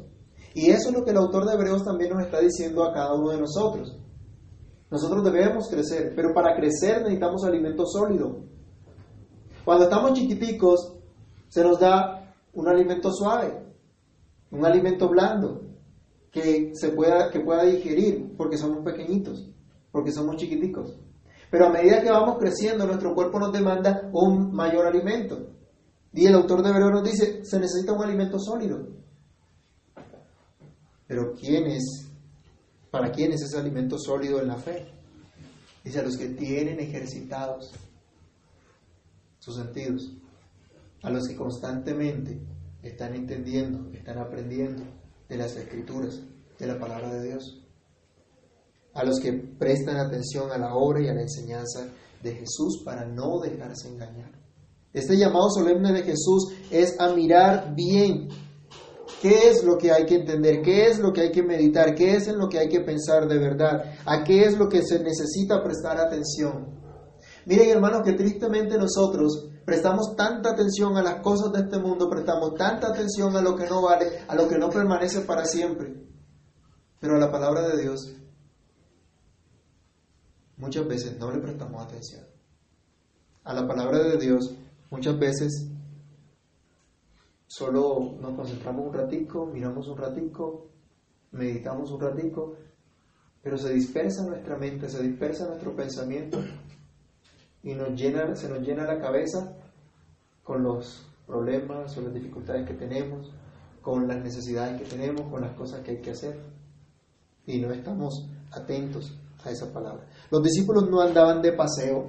Y 0.56 0.72
eso 0.72 0.90
es 0.90 0.96
lo 0.96 1.06
que 1.06 1.12
el 1.12 1.18
autor 1.18 1.46
de 1.46 1.54
Hebreos 1.54 1.84
también 1.84 2.10
nos 2.10 2.26
está 2.26 2.40
diciendo 2.40 2.84
a 2.84 2.92
cada 2.92 3.14
uno 3.14 3.30
de 3.30 3.38
nosotros. 3.38 4.00
Nosotros 4.90 5.24
debemos 5.24 5.70
crecer, 5.70 6.14
pero 6.16 6.34
para 6.34 6.56
crecer 6.56 7.04
necesitamos 7.04 7.44
alimento 7.44 7.86
sólido. 7.86 8.46
Cuando 9.64 9.84
estamos 9.84 10.14
chiquiticos, 10.14 10.98
se 11.50 11.64
nos 11.64 11.80
da 11.80 12.23
un 12.54 12.68
alimento 12.68 13.12
suave, 13.12 13.64
un 14.52 14.66
alimento 14.66 15.10
blando, 15.10 15.74
que, 16.32 16.72
se 16.74 16.90
pueda, 16.90 17.30
que 17.30 17.40
pueda 17.40 17.64
digerir, 17.64 18.36
porque 18.36 18.58
somos 18.58 18.84
pequeñitos, 18.84 19.50
porque 19.92 20.12
somos 20.12 20.38
chiquiticos. 20.38 21.00
Pero 21.52 21.68
a 21.68 21.72
medida 21.72 22.02
que 22.02 22.10
vamos 22.10 22.38
creciendo, 22.40 22.88
nuestro 22.88 23.14
cuerpo 23.14 23.40
nos 23.40 23.54
demanda 23.54 24.10
un 24.12 24.52
mayor 24.52 24.88
alimento. 24.88 25.52
Y 26.12 26.26
el 26.26 26.34
autor 26.34 26.64
de 26.64 26.70
Hebreos 26.70 26.92
nos 26.92 27.04
dice, 27.04 27.46
se 27.46 27.60
necesita 27.60 27.94
un 27.94 28.04
alimento 28.04 28.40
sólido. 28.40 28.88
Pero 31.08 31.34
¿quién 31.34 31.68
es? 31.68 32.10
¿Para 32.90 33.12
quién 33.12 33.32
es 33.32 33.44
ese 33.44 33.60
alimento 33.60 33.98
sólido 34.00 34.42
en 34.42 34.48
la 34.48 34.56
fe? 34.56 34.88
Dice 35.84 36.00
a 36.00 36.04
los 36.04 36.18
que 36.18 36.30
tienen 36.30 36.80
ejercitados 36.80 37.72
sus 39.38 39.56
sentidos, 39.56 40.14
a 41.04 41.10
los 41.10 41.28
que 41.28 41.36
constantemente 41.36 42.42
están 42.82 43.14
entendiendo, 43.14 43.92
están 43.92 44.18
aprendiendo 44.18 44.84
de 45.30 45.38
las 45.38 45.56
escrituras, 45.56 46.20
de 46.58 46.68
la 46.68 46.80
palabra 46.80 47.14
de 47.14 47.28
Dios, 47.28 47.62
a 48.94 49.04
los 49.04 49.20
que 49.20 49.34
prestan 49.34 49.98
atención 49.98 50.52
a 50.52 50.58
la 50.58 50.74
obra 50.76 51.02
y 51.02 51.08
a 51.08 51.14
la 51.14 51.22
enseñanza 51.22 51.88
de 52.22 52.36
Jesús 52.36 52.82
para 52.86 53.06
no 53.06 53.40
dejarse 53.40 53.90
engañar. 53.90 54.32
Este 54.94 55.18
llamado 55.18 55.50
solemne 55.50 55.92
de 55.92 56.04
Jesús 56.04 56.54
es 56.72 57.00
a 57.00 57.14
mirar 57.14 57.74
bien 57.76 58.30
qué 59.22 59.50
es 59.50 59.64
lo 59.64 59.78
que 59.78 59.92
hay 59.92 60.06
que 60.06 60.16
entender, 60.16 60.62
qué 60.62 60.88
es 60.88 61.00
lo 61.00 61.12
que 61.12 61.22
hay 61.22 61.32
que 61.32 61.44
meditar, 61.44 61.96
qué 61.96 62.16
es 62.16 62.28
en 62.28 62.38
lo 62.38 62.48
que 62.48 62.60
hay 62.60 62.70
que 62.70 62.82
pensar 62.82 63.28
de 63.28 63.40
verdad, 63.40 63.96
a 64.06 64.24
qué 64.24 64.44
es 64.44 64.58
lo 64.58 64.70
que 64.70 64.84
se 64.84 65.00
necesita 65.00 65.64
prestar 65.64 65.98
atención. 65.98 66.80
Miren 67.46 67.70
hermanos 67.72 68.04
que 68.06 68.14
tristemente 68.14 68.78
nosotros 68.78 69.50
prestamos 69.66 70.16
tanta 70.16 70.52
atención 70.52 70.98
a 70.98 71.04
las 71.04 71.22
cosas 71.22 71.52
de 71.54 71.62
este 71.62 71.80
mundo, 71.80 72.10
prestamos 72.10 72.56
tanta 72.56 72.88
atención 72.88 73.36
a 73.36 73.42
lo 73.42 73.56
que 73.56 73.68
no 73.68 73.82
vale, 73.82 74.24
a 74.28 74.36
lo 74.36 74.48
que 74.48 74.58
no 74.58 74.70
permanece 74.70 75.22
para 75.22 75.46
siempre, 75.46 75.94
pero 77.00 77.16
a 77.16 77.20
la 77.20 77.32
palabra 77.32 77.68
de 77.68 77.82
Dios 77.82 78.16
muchas 80.58 80.88
veces 80.88 81.18
no 81.18 81.32
le 81.32 81.40
prestamos 81.40 81.84
atención. 81.84 82.26
A 83.44 83.54
la 83.54 83.68
palabra 83.68 84.00
de 84.00 84.18
Dios 84.18 84.56
muchas 84.90 85.18
veces 85.18 85.70
solo 87.48 88.16
nos 88.20 88.36
concentramos 88.36 88.88
un 88.88 88.94
ratico, 88.94 89.46
miramos 89.46 89.88
un 89.88 89.98
ratico, 89.98 90.70
meditamos 91.32 91.92
un 91.92 92.00
ratico, 92.00 92.56
pero 93.42 93.58
se 93.58 93.74
dispersa 93.74 94.24
nuestra 94.26 94.58
mente, 94.58 94.90
se 94.90 95.04
dispersa 95.04 95.48
nuestro 95.48 95.76
pensamiento 95.76 96.40
y 97.64 97.74
nos 97.74 97.90
llena, 98.00 98.36
se 98.36 98.50
nos 98.50 98.60
llena 98.60 98.86
la 98.86 99.00
cabeza 99.00 99.56
con 100.44 100.64
los 100.64 101.08
problemas 101.26 101.98
o 101.98 102.02
las 102.02 102.14
dificultades 102.14 102.68
que 102.68 102.74
tenemos, 102.74 103.32
con 103.82 104.08
las 104.08 104.22
necesidades 104.22 104.82
que 104.82 104.88
tenemos, 104.88 105.32
con 105.32 105.42
las 105.42 105.56
cosas 105.56 105.82
que 105.82 105.92
hay 105.92 106.02
que 106.02 106.12
hacer. 106.12 106.40
Y 107.46 107.60
no 107.60 107.72
estamos 107.72 108.28
atentos 108.52 109.18
a 109.44 109.52
esa 109.52 109.72
palabra. 109.72 110.06
Los 110.30 110.44
discípulos 110.44 110.90
no 110.90 111.02
andaban 111.02 111.42
de 111.42 111.54
paseo, 111.54 112.08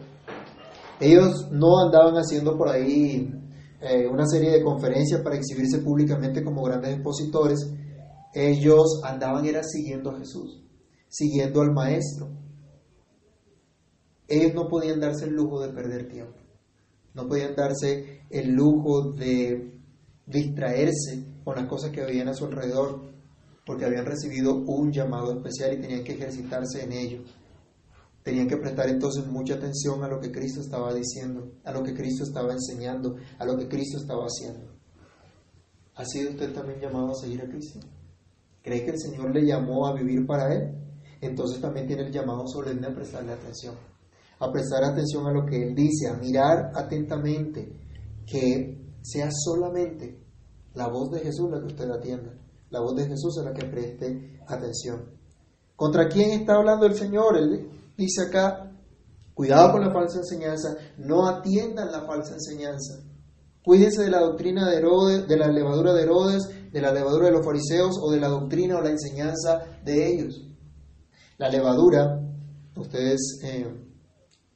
ellos 1.01 1.49
no 1.51 1.81
andaban 1.85 2.15
haciendo 2.15 2.57
por 2.57 2.69
ahí 2.69 3.33
eh, 3.81 4.07
una 4.09 4.27
serie 4.27 4.51
de 4.51 4.63
conferencias 4.63 5.21
para 5.23 5.37
exhibirse 5.37 5.79
públicamente 5.79 6.43
como 6.43 6.63
grandes 6.63 6.95
expositores, 6.95 7.71
ellos 8.33 9.01
andaban 9.05 9.45
era 9.45 9.63
siguiendo 9.63 10.11
a 10.11 10.19
Jesús, 10.19 10.65
siguiendo 11.09 11.61
al 11.61 11.73
Maestro. 11.73 12.44
Ellos 14.29 14.55
no 14.55 14.69
podían 14.69 15.01
darse 15.01 15.27
el 15.27 15.35
lujo 15.35 15.61
de 15.61 15.73
perder 15.73 16.09
tiempo, 16.09 16.39
no 17.15 17.27
podían 17.29 17.55
darse 17.55 18.23
el 18.31 18.53
lujo 18.53 19.13
de 19.13 19.73
distraerse 20.27 21.25
con 21.45 21.57
las 21.57 21.67
cosas 21.67 21.91
que 21.91 22.03
habían 22.03 22.29
a 22.29 22.35
su 22.35 22.47
alrededor, 22.47 23.03
porque 23.67 23.85
habían 23.85 24.07
recibido 24.07 24.55
un 24.55 24.93
llamado 24.93 25.33
especial 25.33 25.75
y 25.75 25.81
tenían 25.81 26.05
que 26.05 26.13
ejercitarse 26.13 26.83
en 26.83 26.93
ello. 26.93 27.23
Tenían 28.23 28.49
que 28.49 28.57
prestar 28.57 28.89
entonces 28.89 29.27
mucha 29.27 29.55
atención 29.55 30.03
a 30.03 30.09
lo 30.09 30.19
que 30.19 30.33
Cristo 30.33 30.61
estaba 30.61 30.95
diciendo, 30.95 31.53
a 31.65 31.73
lo 31.73 31.83
que 31.83 31.95
Cristo 31.95 32.25
estaba 32.25 32.53
enseñando, 32.53 33.17
a 33.39 33.45
lo 33.45 33.57
que 33.59 33.69
Cristo 33.69 33.99
estaba 33.99 34.25
haciendo. 34.25 34.73
¿Ha 35.97 36.05
sido 36.07 36.31
usted 36.31 36.53
también 36.53 36.81
llamado 36.81 37.13
a 37.13 37.15
seguir 37.15 37.43
a 37.43 37.49
Cristo? 37.49 37.81
¿Cree 38.63 38.85
que 38.85 38.93
el 38.93 38.99
Señor 38.99 39.35
le 39.35 39.47
llamó 39.47 39.87
a 39.87 39.95
vivir 39.95 40.27
para 40.27 40.55
Él? 40.55 40.75
Entonces 41.21 41.61
también 41.61 41.87
tiene 41.87 42.05
el 42.05 42.13
llamado 42.13 42.47
solemne 42.47 42.87
a 42.87 42.95
prestarle 42.95 43.33
atención, 43.33 43.75
a 44.39 44.51
prestar 44.51 44.85
atención 44.85 45.27
a 45.27 45.33
lo 45.33 45.45
que 45.47 45.63
Él 45.63 45.75
dice, 45.75 46.09
a 46.09 46.15
mirar 46.15 46.73
atentamente, 46.75 47.81
que 48.27 48.85
sea 49.03 49.29
solamente 49.31 50.19
la 50.75 50.89
voz 50.89 51.11
de 51.11 51.21
Jesús 51.21 51.51
la 51.51 51.61
que 51.61 51.67
usted 51.67 51.91
atienda, 51.91 52.33
la 52.71 52.81
voz 52.81 52.97
de 52.97 53.07
Jesús 53.07 53.39
a 53.39 53.45
la 53.45 53.53
que 53.53 53.67
preste 53.67 54.41
atención. 54.47 55.11
¿Contra 55.77 56.09
quién 56.09 56.41
está 56.41 56.55
hablando 56.55 56.87
el 56.87 56.95
Señor? 56.95 57.37
Él 57.37 57.69
dice 57.97 58.23
acá, 58.23 58.73
cuidado 59.35 59.73
con 59.73 59.83
la 59.83 59.93
falsa 59.93 60.19
enseñanza, 60.19 60.77
no 60.99 61.27
atiendan 61.27 61.91
la 61.91 62.03
falsa 62.03 62.35
enseñanza. 62.35 63.03
Cuídense 63.63 64.03
de 64.03 64.11
la 64.11 64.21
doctrina 64.21 64.69
de 64.69 64.77
Herodes, 64.77 65.27
de 65.27 65.37
la 65.37 65.49
levadura 65.49 65.95
de 65.95 66.03
Herodes, 66.03 66.49
de 66.71 66.81
la 66.81 66.93
levadura 66.93 67.27
de 67.27 67.33
los 67.33 67.45
fariseos 67.45 67.99
o 68.01 68.11
de 68.11 68.21
la 68.21 68.29
doctrina 68.29 68.77
o 68.77 68.83
la 68.83 68.91
enseñanza 68.91 69.63
de 69.85 70.13
ellos. 70.13 70.43
La 71.39 71.49
levadura, 71.49 72.21
ustedes 72.77 73.41
eh, 73.43 73.84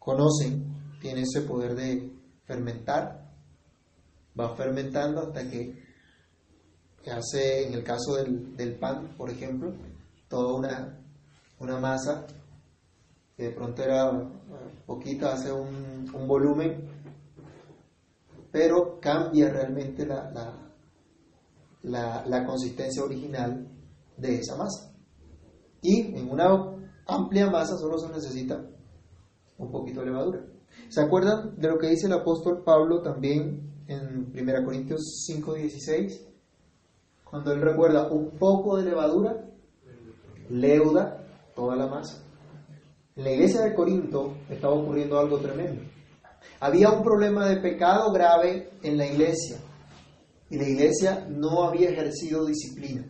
conocen, 0.09 0.65
tiene 1.03 1.21
ese 1.21 1.43
poder 1.43 1.75
de 1.75 2.11
fermentar. 2.47 3.31
Va 4.41 4.57
fermentando 4.57 5.21
hasta 5.21 5.47
que 5.51 5.85
hace, 7.13 7.67
en 7.67 7.75
el 7.75 7.85
caso 7.85 8.15
del, 8.15 8.57
del 8.57 8.79
pan, 8.79 9.15
por 9.19 9.29
ejemplo, 9.29 9.75
toda 10.27 10.55
una, 10.55 10.99
una 11.59 11.79
masa 11.79 12.25
que 13.37 13.43
de 13.43 13.51
pronto 13.51 13.83
era 13.83 14.11
poquita, 14.87 15.35
hace 15.35 15.53
un, 15.53 16.11
un 16.15 16.27
volumen, 16.27 16.89
pero 18.51 18.99
cambia 19.01 19.51
realmente 19.51 20.07
la, 20.07 20.31
la, 20.31 20.55
la, 21.83 22.25
la, 22.27 22.47
consistencia 22.47 23.05
original 23.05 23.69
de 24.17 24.37
esa 24.37 24.57
masa. 24.57 24.91
Y 25.83 26.17
en 26.17 26.31
una 26.31 26.49
amplia 27.07 27.51
masa 27.51 27.77
solo 27.77 27.99
se 27.99 28.09
necesita 28.09 28.59
un 29.59 29.71
poquito 29.71 30.01
de 30.01 30.07
levadura. 30.07 30.41
¿Se 30.89 31.03
acuerdan 31.03 31.55
de 31.57 31.69
lo 31.69 31.79
que 31.79 31.89
dice 31.89 32.07
el 32.07 32.15
apóstol 32.15 32.63
Pablo 32.65 33.03
también 33.03 33.85
en 33.87 34.33
1 34.33 34.65
Corintios 34.65 35.25
5:16? 35.27 36.27
Cuando 37.25 37.53
él 37.53 37.61
recuerda 37.61 38.11
un 38.11 38.31
poco 38.39 38.79
de 38.79 38.85
levadura, 38.85 39.45
leuda 40.49 41.27
toda 41.55 41.77
la 41.77 41.87
masa. 41.87 42.25
En 43.17 43.25
la 43.25 43.33
iglesia 43.33 43.63
de 43.63 43.75
Corinto 43.75 44.37
estaba 44.49 44.75
ocurriendo 44.75 45.19
algo 45.19 45.39
tremendo. 45.39 45.83
Había 46.61 46.91
un 46.91 47.03
problema 47.03 47.47
de 47.49 47.57
pecado 47.61 48.11
grave 48.13 48.71
en 48.83 48.97
la 48.97 49.07
iglesia 49.07 49.59
y 50.49 50.57
la 50.57 50.69
iglesia 50.69 51.27
no 51.29 51.65
había 51.65 51.91
ejercido 51.91 52.47
disciplina. 52.47 53.07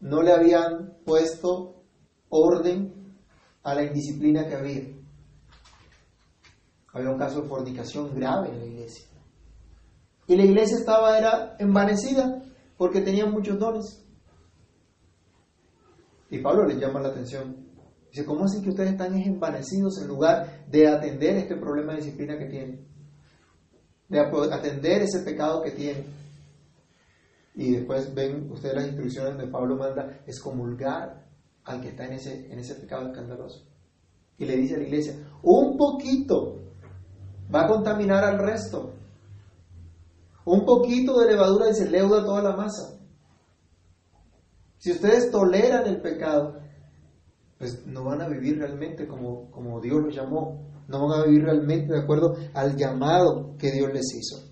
No 0.00 0.22
le 0.22 0.32
habían 0.32 0.98
puesto 1.04 1.84
orden 2.28 3.16
a 3.62 3.74
la 3.74 3.84
indisciplina 3.84 4.46
que 4.46 4.54
había. 4.54 4.99
Había 6.92 7.10
un 7.10 7.18
caso 7.18 7.42
de 7.42 7.48
fornicación 7.48 8.14
grave 8.14 8.48
en 8.48 8.58
la 8.58 8.66
iglesia. 8.66 9.06
Y 10.26 10.36
la 10.36 10.44
iglesia 10.44 10.76
estaba 10.76 11.18
era 11.18 11.56
envanecida 11.58 12.42
porque 12.76 13.00
tenían 13.00 13.32
muchos 13.32 13.58
dones. 13.58 14.04
Y 16.30 16.38
Pablo 16.38 16.66
les 16.66 16.78
llama 16.78 17.00
la 17.00 17.08
atención. 17.08 17.68
Dice, 18.10 18.24
¿cómo 18.24 18.44
así 18.44 18.62
que 18.62 18.70
ustedes 18.70 18.92
están 18.92 19.14
envanecidos 19.14 20.00
en 20.00 20.08
lugar 20.08 20.66
de 20.68 20.88
atender 20.88 21.36
este 21.36 21.56
problema 21.56 21.92
de 21.92 21.98
disciplina 21.98 22.38
que 22.38 22.46
tienen? 22.46 22.88
De 24.08 24.20
atender 24.20 25.02
ese 25.02 25.20
pecado 25.20 25.62
que 25.62 25.72
tienen. 25.72 26.06
Y 27.54 27.72
después 27.72 28.14
ven 28.14 28.50
ustedes 28.50 28.74
las 28.76 28.86
instrucciones 28.86 29.38
de 29.38 29.48
Pablo 29.48 29.76
manda 29.76 30.22
excomulgar 30.26 31.26
al 31.64 31.80
que 31.80 31.88
está 31.88 32.06
en 32.06 32.12
ese, 32.14 32.52
en 32.52 32.58
ese 32.58 32.74
pecado 32.76 33.08
escandaloso. 33.08 33.66
Y 34.38 34.46
le 34.46 34.56
dice 34.56 34.76
a 34.76 34.78
la 34.78 34.84
iglesia, 34.84 35.14
un 35.42 35.76
poquito 35.76 36.69
va 37.52 37.64
a 37.64 37.68
contaminar 37.68 38.24
al 38.24 38.38
resto. 38.38 38.94
Un 40.44 40.64
poquito 40.64 41.20
de 41.20 41.32
levadura 41.32 41.66
dice 41.66 41.90
leuda 41.90 42.24
toda 42.24 42.42
la 42.42 42.56
masa. 42.56 42.98
Si 44.78 44.92
ustedes 44.92 45.30
toleran 45.30 45.86
el 45.86 46.00
pecado, 46.00 46.58
pues 47.58 47.86
no 47.86 48.04
van 48.04 48.22
a 48.22 48.28
vivir 48.28 48.58
realmente 48.58 49.06
como, 49.06 49.50
como 49.50 49.80
Dios 49.80 50.02
los 50.02 50.14
llamó. 50.14 50.66
No 50.88 51.06
van 51.06 51.20
a 51.20 51.24
vivir 51.24 51.44
realmente 51.44 51.92
de 51.92 52.00
acuerdo 52.00 52.34
al 52.54 52.76
llamado 52.76 53.54
que 53.58 53.70
Dios 53.70 53.92
les 53.92 54.06
hizo. 54.14 54.50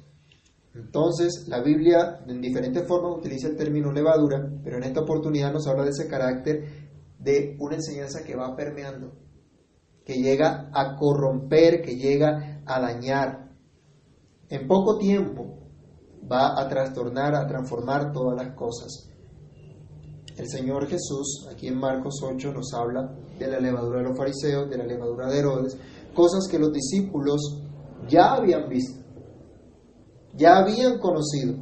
Entonces, 0.74 1.46
la 1.48 1.62
Biblia 1.62 2.20
en 2.28 2.40
diferentes 2.40 2.86
formas 2.86 3.18
utiliza 3.18 3.48
el 3.48 3.56
término 3.56 3.90
levadura, 3.90 4.48
pero 4.62 4.76
en 4.76 4.84
esta 4.84 5.00
oportunidad 5.00 5.52
nos 5.52 5.66
habla 5.66 5.84
de 5.84 5.90
ese 5.90 6.06
carácter 6.06 6.88
de 7.18 7.56
una 7.58 7.76
enseñanza 7.76 8.22
que 8.22 8.36
va 8.36 8.54
permeando, 8.54 9.12
que 10.04 10.14
llega 10.22 10.70
a 10.72 10.94
corromper, 10.94 11.82
que 11.82 11.96
llega 11.96 12.47
a 12.68 12.80
dañar. 12.80 13.48
En 14.48 14.66
poco 14.66 14.98
tiempo 14.98 15.58
va 16.30 16.60
a 16.60 16.68
trastornar, 16.68 17.34
a 17.34 17.46
transformar 17.46 18.12
todas 18.12 18.36
las 18.36 18.54
cosas. 18.54 19.08
El 20.36 20.48
Señor 20.48 20.86
Jesús, 20.86 21.48
aquí 21.50 21.66
en 21.66 21.78
Marcos 21.78 22.20
8, 22.22 22.52
nos 22.52 22.72
habla 22.72 23.12
de 23.38 23.48
la 23.48 23.58
levadura 23.58 23.98
de 23.98 24.08
los 24.08 24.16
fariseos, 24.16 24.70
de 24.70 24.78
la 24.78 24.86
levadura 24.86 25.28
de 25.28 25.38
Herodes, 25.38 25.76
cosas 26.14 26.46
que 26.48 26.58
los 26.58 26.72
discípulos 26.72 27.40
ya 28.08 28.34
habían 28.34 28.68
visto, 28.68 29.00
ya 30.34 30.58
habían 30.58 30.98
conocido 30.98 31.54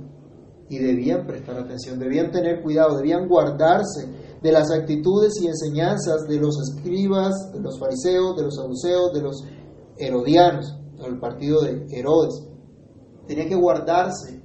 y 0.69 0.79
debían 0.79 1.27
prestar 1.27 1.59
atención, 1.59 1.99
debían 1.99 2.31
tener 2.31 2.63
cuidado, 2.63 2.97
debían 2.97 3.29
guardarse 3.29 4.09
de 4.43 4.53
las 4.53 4.71
actitudes 4.71 5.33
y 5.41 5.47
enseñanzas 5.47 6.27
de 6.29 6.39
los 6.39 6.57
escribas, 6.61 7.35
de 7.53 7.61
los 7.61 7.79
fariseos, 7.79 8.37
de 8.37 8.43
los 8.43 8.57
saduceos, 8.57 9.13
de 9.13 9.23
los 9.23 9.43
herodianos, 9.97 10.77
el 11.05 11.19
partido 11.19 11.63
de 11.63 11.87
Herodes. 11.91 12.47
Tenía 13.27 13.49
que 13.49 13.55
guardarse 13.55 14.43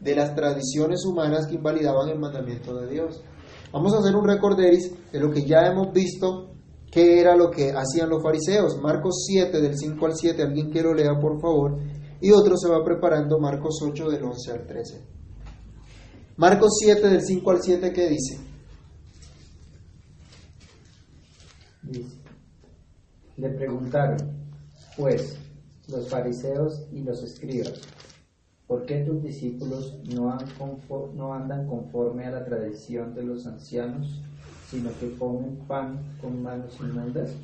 de 0.00 0.14
las 0.14 0.34
tradiciones 0.34 1.04
humanas 1.04 1.46
que 1.46 1.56
invalidaban 1.56 2.08
el 2.08 2.18
mandamiento 2.18 2.74
de 2.76 2.88
Dios. 2.88 3.22
Vamos 3.72 3.94
a 3.94 3.98
hacer 3.98 4.16
un 4.16 4.26
recorderis 4.26 4.92
de 5.12 5.20
lo 5.20 5.30
que 5.30 5.44
ya 5.44 5.66
hemos 5.66 5.92
visto, 5.92 6.54
qué 6.90 7.20
era 7.20 7.36
lo 7.36 7.50
que 7.50 7.72
hacían 7.72 8.08
los 8.08 8.22
fariseos. 8.22 8.78
Marcos 8.80 9.24
7, 9.26 9.60
del 9.60 9.76
5 9.76 10.06
al 10.06 10.14
7, 10.14 10.42
alguien 10.42 10.70
que 10.70 10.82
lo 10.82 10.94
lea, 10.94 11.18
por 11.20 11.40
favor. 11.40 11.78
Y 12.20 12.30
otro 12.30 12.56
se 12.56 12.68
va 12.68 12.82
preparando, 12.84 13.38
Marcos 13.38 13.80
8, 13.82 14.08
del 14.08 14.24
11 14.24 14.52
al 14.52 14.66
13. 14.66 15.00
Marcos 16.36 16.78
7, 16.80 17.08
del 17.08 17.22
5 17.22 17.50
al 17.50 17.62
7, 17.62 17.92
¿qué 17.92 18.08
dice? 18.08 18.38
Le 23.36 23.50
preguntaron, 23.50 24.18
pues, 24.96 25.38
los 25.88 26.08
fariseos 26.08 26.86
y 26.92 27.02
los 27.02 27.22
escribas, 27.22 27.80
¿Por 28.68 28.84
qué 28.84 29.00
tus 29.00 29.22
discípulos 29.22 29.98
no, 30.14 30.30
andan 31.32 31.66
conforme 31.66 32.26
a 32.26 32.30
la 32.30 32.44
tradición 32.44 33.14
de 33.14 33.22
los 33.22 33.46
ancianos, 33.46 34.20
sino 34.68 34.90
que 35.00 35.14
comen 35.14 35.56
pan 35.66 35.98
con 36.20 36.42
manos 36.42 36.78
inmundas? 36.78 37.34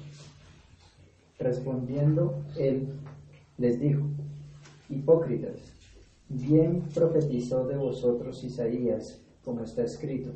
Respondiendo, 1.38 2.44
él 2.59 2.88
les 3.57 3.80
dijo, 3.80 4.02
Hipócritas, 4.90 5.57
bien 6.28 6.83
profetizó 6.92 7.66
de 7.66 7.78
vosotros 7.78 8.44
Isaías, 8.44 9.18
como 9.46 9.64
está 9.64 9.83
escrito, 9.83 10.33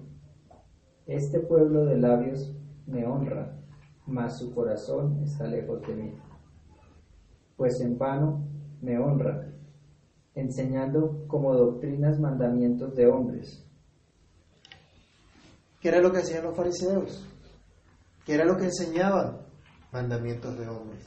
Este 1.07 1.39
pueblo 1.39 1.85
de 1.85 1.99
labios 1.99 2.51
me 2.87 3.07
honra, 3.07 3.59
mas 4.07 4.39
su 4.39 4.55
corazón 4.55 5.21
está 5.23 5.47
lejos 5.47 5.87
de 5.87 5.95
mí. 5.95 6.13
Pues 7.59 7.79
en 7.81 7.99
vano 7.99 8.49
me 8.81 8.97
honra 8.99 9.53
enseñando 10.35 11.27
como 11.27 11.53
doctrinas 11.55 12.21
mandamientos 12.21 12.95
de 12.95 13.09
hombres. 13.09 13.65
¿Qué 15.81 15.89
era 15.89 16.01
lo 16.01 16.13
que 16.13 16.19
hacían 16.19 16.45
los 16.45 16.57
fariseos? 16.57 17.27
¿Qué 18.25 18.35
era 18.35 18.45
lo 18.45 18.57
que 18.57 18.67
enseñaban? 18.67 19.39
Mandamientos 19.91 20.57
de 20.57 20.69
hombres. 20.69 21.05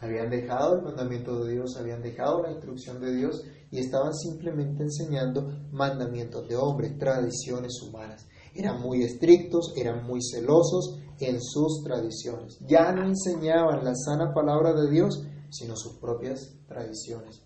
Habían 0.00 0.28
dejado 0.28 0.78
el 0.78 0.82
mandamiento 0.82 1.44
de 1.44 1.52
Dios, 1.52 1.76
habían 1.78 2.02
dejado 2.02 2.42
la 2.42 2.50
instrucción 2.50 3.00
de 3.00 3.14
Dios 3.14 3.44
y 3.70 3.78
estaban 3.78 4.12
simplemente 4.12 4.82
enseñando 4.82 5.52
mandamientos 5.70 6.48
de 6.48 6.56
hombres, 6.56 6.98
tradiciones 6.98 7.80
humanas. 7.80 8.26
Eran 8.54 8.80
muy 8.80 9.02
estrictos, 9.02 9.72
eran 9.76 10.04
muy 10.06 10.20
celosos 10.22 10.98
en 11.20 11.40
sus 11.40 11.82
tradiciones. 11.84 12.58
Ya 12.66 12.92
no 12.92 13.04
enseñaban 13.04 13.84
la 13.84 13.94
sana 13.94 14.32
palabra 14.32 14.72
de 14.72 14.90
Dios, 14.90 15.22
sino 15.50 15.76
sus 15.76 15.98
propias 15.98 16.54
tradiciones. 16.66 17.42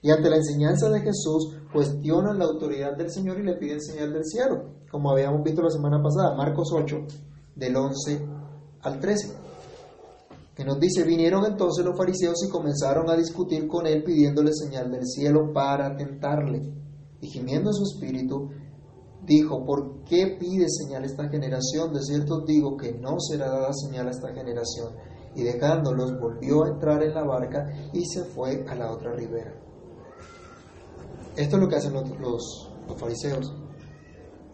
Y 0.00 0.10
ante 0.10 0.30
la 0.30 0.36
enseñanza 0.36 0.88
de 0.90 1.00
Jesús, 1.00 1.56
cuestionan 1.72 2.38
la 2.38 2.44
autoridad 2.44 2.96
del 2.96 3.10
Señor 3.10 3.40
y 3.40 3.44
le 3.44 3.56
piden 3.56 3.80
señal 3.80 4.12
del 4.12 4.24
cielo, 4.24 4.78
como 4.90 5.10
habíamos 5.10 5.42
visto 5.42 5.60
la 5.60 5.70
semana 5.70 6.00
pasada, 6.02 6.36
Marcos 6.36 6.68
8, 6.72 6.96
del 7.56 7.76
11 7.76 8.26
al 8.82 9.00
13, 9.00 9.36
que 10.54 10.64
nos 10.64 10.78
dice, 10.78 11.02
vinieron 11.02 11.44
entonces 11.44 11.84
los 11.84 11.96
fariseos 11.96 12.44
y 12.46 12.50
comenzaron 12.50 13.10
a 13.10 13.16
discutir 13.16 13.66
con 13.66 13.86
él 13.86 14.04
pidiéndole 14.04 14.52
señal 14.52 14.90
del 14.90 15.06
cielo 15.06 15.52
para 15.52 15.96
tentarle. 15.96 16.62
Y 17.20 17.28
gimiendo 17.28 17.70
en 17.70 17.74
su 17.74 17.82
espíritu, 17.82 18.50
dijo, 19.24 19.64
¿por 19.64 20.04
qué 20.04 20.36
pide 20.38 20.66
señal 20.68 21.04
esta 21.04 21.28
generación? 21.28 21.92
De 21.92 22.02
cierto 22.02 22.40
digo 22.40 22.76
que 22.76 22.92
no 22.92 23.18
será 23.18 23.48
dada 23.48 23.72
señal 23.72 24.08
a 24.08 24.10
esta 24.10 24.32
generación. 24.32 24.94
Y 25.34 25.42
dejándolos, 25.42 26.18
volvió 26.18 26.64
a 26.64 26.68
entrar 26.68 27.02
en 27.02 27.14
la 27.14 27.24
barca 27.24 27.66
y 27.92 28.04
se 28.06 28.24
fue 28.24 28.64
a 28.68 28.74
la 28.74 28.90
otra 28.90 29.12
ribera. 29.12 29.54
Esto 31.36 31.56
es 31.56 31.62
lo 31.62 31.68
que 31.68 31.76
hacen 31.76 31.94
los, 32.20 32.72
fariseos. 32.96 33.54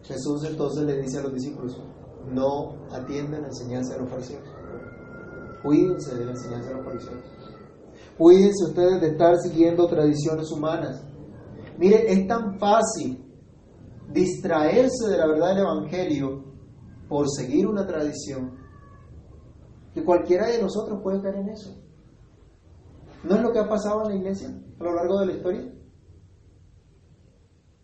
Jesús 0.03 0.45
entonces 0.45 0.85
le 0.85 1.01
dice 1.01 1.19
a 1.19 1.23
los 1.23 1.33
discípulos, 1.33 1.81
no 2.31 2.75
atienden 2.91 3.43
la 3.43 3.49
enseñanza 3.49 3.95
de 3.95 4.01
los 4.01 4.11
fariseos. 4.11 4.43
Cuídense 5.63 6.15
de 6.15 6.25
la 6.27 6.33
enseñanza 6.33 6.69
de 6.69 6.75
los 6.75 6.85
fariseos. 6.85 7.23
Cuídense 8.19 8.65
ustedes 8.65 9.01
de 9.01 9.09
estar 9.09 9.35
siguiendo 9.39 9.87
tradiciones 9.87 10.51
humanas. 10.53 11.03
Mire, 11.79 12.13
es 12.13 12.27
tan 12.29 12.59
fácil 12.59 13.24
distraerse 14.15 15.11
de 15.11 15.19
la 15.19 15.27
verdad 15.27 15.49
del 15.49 15.65
Evangelio 15.65 16.45
por 17.09 17.27
seguir 17.29 17.67
una 17.67 17.85
tradición 17.85 18.57
que 19.93 20.05
cualquiera 20.05 20.47
de 20.47 20.63
nosotros 20.63 21.01
puede 21.03 21.21
caer 21.21 21.37
en 21.37 21.49
eso. 21.49 21.77
¿No 23.25 23.37
es 23.37 23.43
lo 23.43 23.53
que 23.53 23.59
ha 23.59 23.69
pasado 23.69 24.03
en 24.03 24.09
la 24.09 24.15
iglesia 24.17 24.49
a 24.49 24.85
lo 24.85 24.95
largo 24.95 25.19
de 25.21 25.27
la 25.27 25.33
historia? 25.33 25.73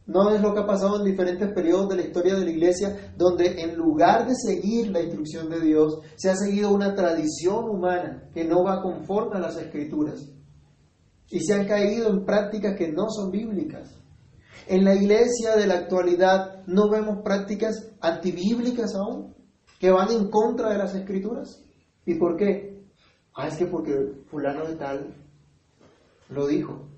No 0.07 0.31
es 0.31 0.41
lo 0.41 0.53
que 0.53 0.61
ha 0.61 0.67
pasado 0.67 0.99
en 0.99 1.05
diferentes 1.05 1.53
periodos 1.53 1.89
de 1.89 1.97
la 1.97 2.03
historia 2.03 2.35
de 2.35 2.45
la 2.45 2.51
iglesia, 2.51 3.13
donde 3.17 3.63
en 3.63 3.77
lugar 3.77 4.27
de 4.27 4.35
seguir 4.35 4.91
la 4.91 5.03
instrucción 5.03 5.49
de 5.49 5.61
Dios, 5.61 6.01
se 6.17 6.31
ha 6.31 6.37
seguido 6.37 6.73
una 6.73 6.95
tradición 6.95 7.69
humana 7.69 8.29
que 8.33 8.45
no 8.45 8.65
va 8.65 8.83
conforme 8.83 9.37
a 9.37 9.41
las 9.41 9.57
escrituras. 9.57 10.29
Y 11.29 11.41
se 11.41 11.55
han 11.55 11.67
caído 11.67 12.09
en 12.09 12.25
prácticas 12.25 12.77
que 12.77 12.91
no 12.91 13.09
son 13.09 13.31
bíblicas. 13.31 14.00
En 14.67 14.85
la 14.85 14.95
iglesia 14.95 15.57
de 15.57 15.67
la 15.67 15.75
actualidad 15.75 16.65
no 16.67 16.89
vemos 16.89 17.23
prácticas 17.25 17.93
antibíblicas 18.01 18.95
aún, 18.95 19.35
que 19.79 19.91
van 19.91 20.11
en 20.11 20.31
contra 20.31 20.71
de 20.71 20.79
las 20.79 20.95
escrituras. 20.95 21.65
¿Y 22.07 22.15
por 22.15 22.37
qué? 22.37 22.85
Ah, 23.35 23.49
es 23.49 23.57
que 23.57 23.67
porque 23.67 24.23
fulano 24.31 24.67
de 24.67 24.77
tal 24.77 25.15
lo 26.29 26.47
dijo, 26.47 26.89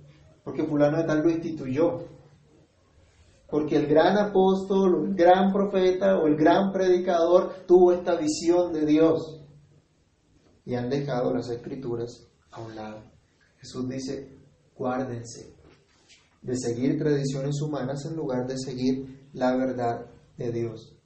porque 0.44 0.64
fulano 0.64 0.98
de 0.98 1.04
tal 1.04 1.22
lo 1.22 1.30
instituyó, 1.30 2.04
porque 3.48 3.76
el 3.76 3.86
gran 3.86 4.18
apóstol, 4.18 5.06
el 5.06 5.14
gran 5.14 5.52
profeta 5.52 6.18
o 6.18 6.26
el 6.26 6.36
gran 6.36 6.72
predicador 6.72 7.64
tuvo 7.66 7.92
esta 7.92 8.16
visión 8.16 8.72
de 8.72 8.84
Dios 8.84 9.40
y 10.64 10.74
han 10.74 10.88
dejado 10.90 11.32
las 11.34 11.48
escrituras 11.48 12.26
a 12.50 12.60
un 12.60 12.74
lado. 12.74 13.02
Jesús 13.58 13.88
dice, 13.88 14.38
guárdense 14.74 15.61
de 16.42 16.56
seguir 16.56 16.98
tradiciones 16.98 17.60
humanas 17.62 18.04
en 18.04 18.16
lugar 18.16 18.46
de 18.46 18.58
seguir 18.58 19.28
la 19.32 19.56
verdad 19.56 20.06
de 20.36 20.50
Dios. 20.50 20.96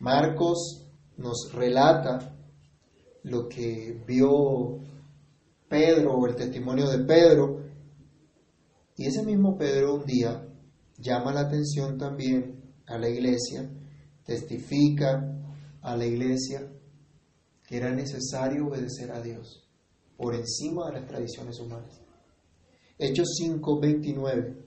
Marcos 0.00 0.88
nos 1.16 1.52
relata 1.52 2.36
lo 3.22 3.48
que 3.48 4.02
vio 4.06 4.80
Pedro 5.68 6.14
o 6.14 6.26
el 6.26 6.34
testimonio 6.34 6.90
de 6.90 7.04
Pedro 7.04 7.62
y 8.96 9.06
ese 9.06 9.24
mismo 9.24 9.56
Pedro 9.56 9.94
un 9.94 10.04
día 10.04 10.48
llama 10.98 11.32
la 11.32 11.42
atención 11.42 11.96
también 11.96 12.74
a 12.86 12.98
la 12.98 13.08
iglesia, 13.08 13.70
testifica 14.24 15.40
a 15.80 15.96
la 15.96 16.04
iglesia 16.04 16.68
que 17.66 17.76
era 17.76 17.92
necesario 17.92 18.66
obedecer 18.66 19.12
a 19.12 19.22
Dios 19.22 19.68
por 20.16 20.34
encima 20.34 20.86
de 20.86 21.00
las 21.00 21.06
tradiciones 21.06 21.58
humanas. 21.60 22.00
Hechos 22.98 23.34
5:29 23.40 24.61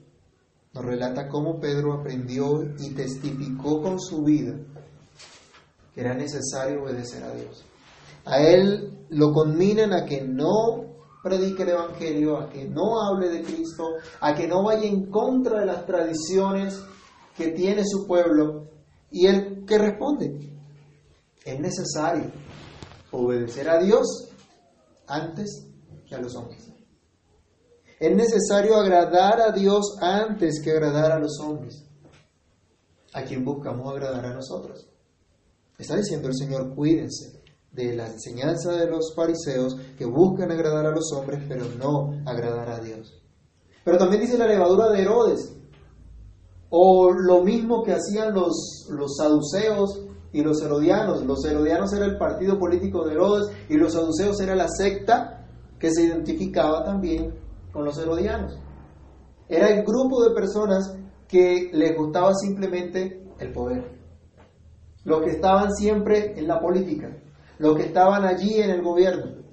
nos 0.75 0.85
relata 0.85 1.29
cómo 1.29 1.59
Pedro 1.59 1.93
aprendió 1.93 2.61
y 2.79 2.93
testificó 2.93 3.81
con 3.81 3.99
su 3.99 4.23
vida 4.23 4.55
que 5.93 6.01
era 6.01 6.13
necesario 6.13 6.83
obedecer 6.83 7.23
a 7.23 7.33
Dios. 7.33 7.63
A 8.25 8.41
él 8.41 9.05
lo 9.09 9.31
conminan 9.31 9.93
a 9.93 10.03
que 10.03 10.21
no 10.21 10.83
predique 11.23 11.63
el 11.63 11.69
Evangelio, 11.69 12.37
a 12.37 12.49
que 12.49 12.65
no 12.65 13.01
hable 13.01 13.29
de 13.29 13.41
Cristo, 13.41 13.83
a 14.19 14.35
que 14.35 14.45
no 14.45 14.63
vaya 14.63 14.85
en 14.85 15.09
contra 15.09 15.61
de 15.61 15.65
las 15.67 15.85
tradiciones 15.85 16.83
que 17.37 17.47
tiene 17.51 17.83
su 17.85 18.05
pueblo. 18.05 18.67
¿Y 19.09 19.27
él 19.27 19.63
qué 19.65 19.77
responde? 19.77 20.57
Es 21.45 21.59
necesario 21.59 22.29
obedecer 23.11 23.69
a 23.69 23.79
Dios 23.79 24.29
antes 25.07 25.65
que 26.05 26.15
a 26.15 26.19
los 26.19 26.35
hombres. 26.35 26.74
Es 27.99 28.15
necesario 28.15 28.75
agradar 28.75 29.39
a 29.39 29.51
Dios 29.51 29.97
antes 30.01 30.61
que 30.61 30.71
agradar 30.71 31.11
a 31.13 31.19
los 31.19 31.39
hombres. 31.39 31.85
¿A 33.13 33.23
quién 33.23 33.45
buscamos 33.45 33.87
agradar 33.93 34.25
a 34.25 34.33
nosotros? 34.33 34.89
Está 35.77 35.95
diciendo 35.95 36.27
el 36.27 36.35
Señor, 36.35 36.75
cuídense 36.75 37.41
de 37.71 37.95
la 37.95 38.07
enseñanza 38.07 38.73
de 38.73 38.89
los 38.89 39.13
fariseos 39.15 39.77
que 39.97 40.05
buscan 40.05 40.51
agradar 40.51 40.85
a 40.85 40.91
los 40.91 41.11
hombres, 41.13 41.43
pero 41.47 41.65
no 41.77 42.21
agradar 42.25 42.69
a 42.69 42.79
Dios. 42.79 43.21
Pero 43.83 43.97
también 43.97 44.21
dice 44.21 44.37
la 44.37 44.47
levadura 44.47 44.89
de 44.89 45.01
Herodes, 45.01 45.55
o 46.69 47.11
lo 47.11 47.43
mismo 47.43 47.83
que 47.83 47.93
hacían 47.93 48.33
los, 48.33 48.87
los 48.89 49.15
saduceos 49.15 50.01
y 50.33 50.41
los 50.41 50.61
herodianos. 50.61 51.25
Los 51.25 51.45
herodianos 51.45 51.93
era 51.93 52.05
el 52.05 52.17
partido 52.17 52.59
político 52.59 53.05
de 53.05 53.13
Herodes 53.13 53.55
y 53.69 53.75
los 53.75 53.93
saduceos 53.93 54.39
era 54.41 54.55
la 54.55 54.67
secta 54.67 55.45
que 55.79 55.91
se 55.91 56.03
identificaba 56.03 56.83
también 56.83 57.44
con 57.75 57.83
los 57.83 57.97
herodianos. 57.97 58.57
Era 59.49 59.67
el 59.67 59.83
grupo 59.83 60.23
de 60.23 60.33
personas 60.33 60.95
que 61.27 61.69
les 61.73 61.95
gustaba 61.97 62.33
simplemente 62.33 63.21
el 63.37 63.51
poder. 63.51 63.99
Los 65.03 65.21
que 65.21 65.31
estaban 65.31 65.73
siempre 65.73 66.39
en 66.39 66.47
la 66.47 66.61
política, 66.61 67.17
los 67.59 67.75
que 67.75 67.83
estaban 67.83 68.23
allí 68.23 68.61
en 68.61 68.69
el 68.69 68.81
gobierno, 68.81 69.43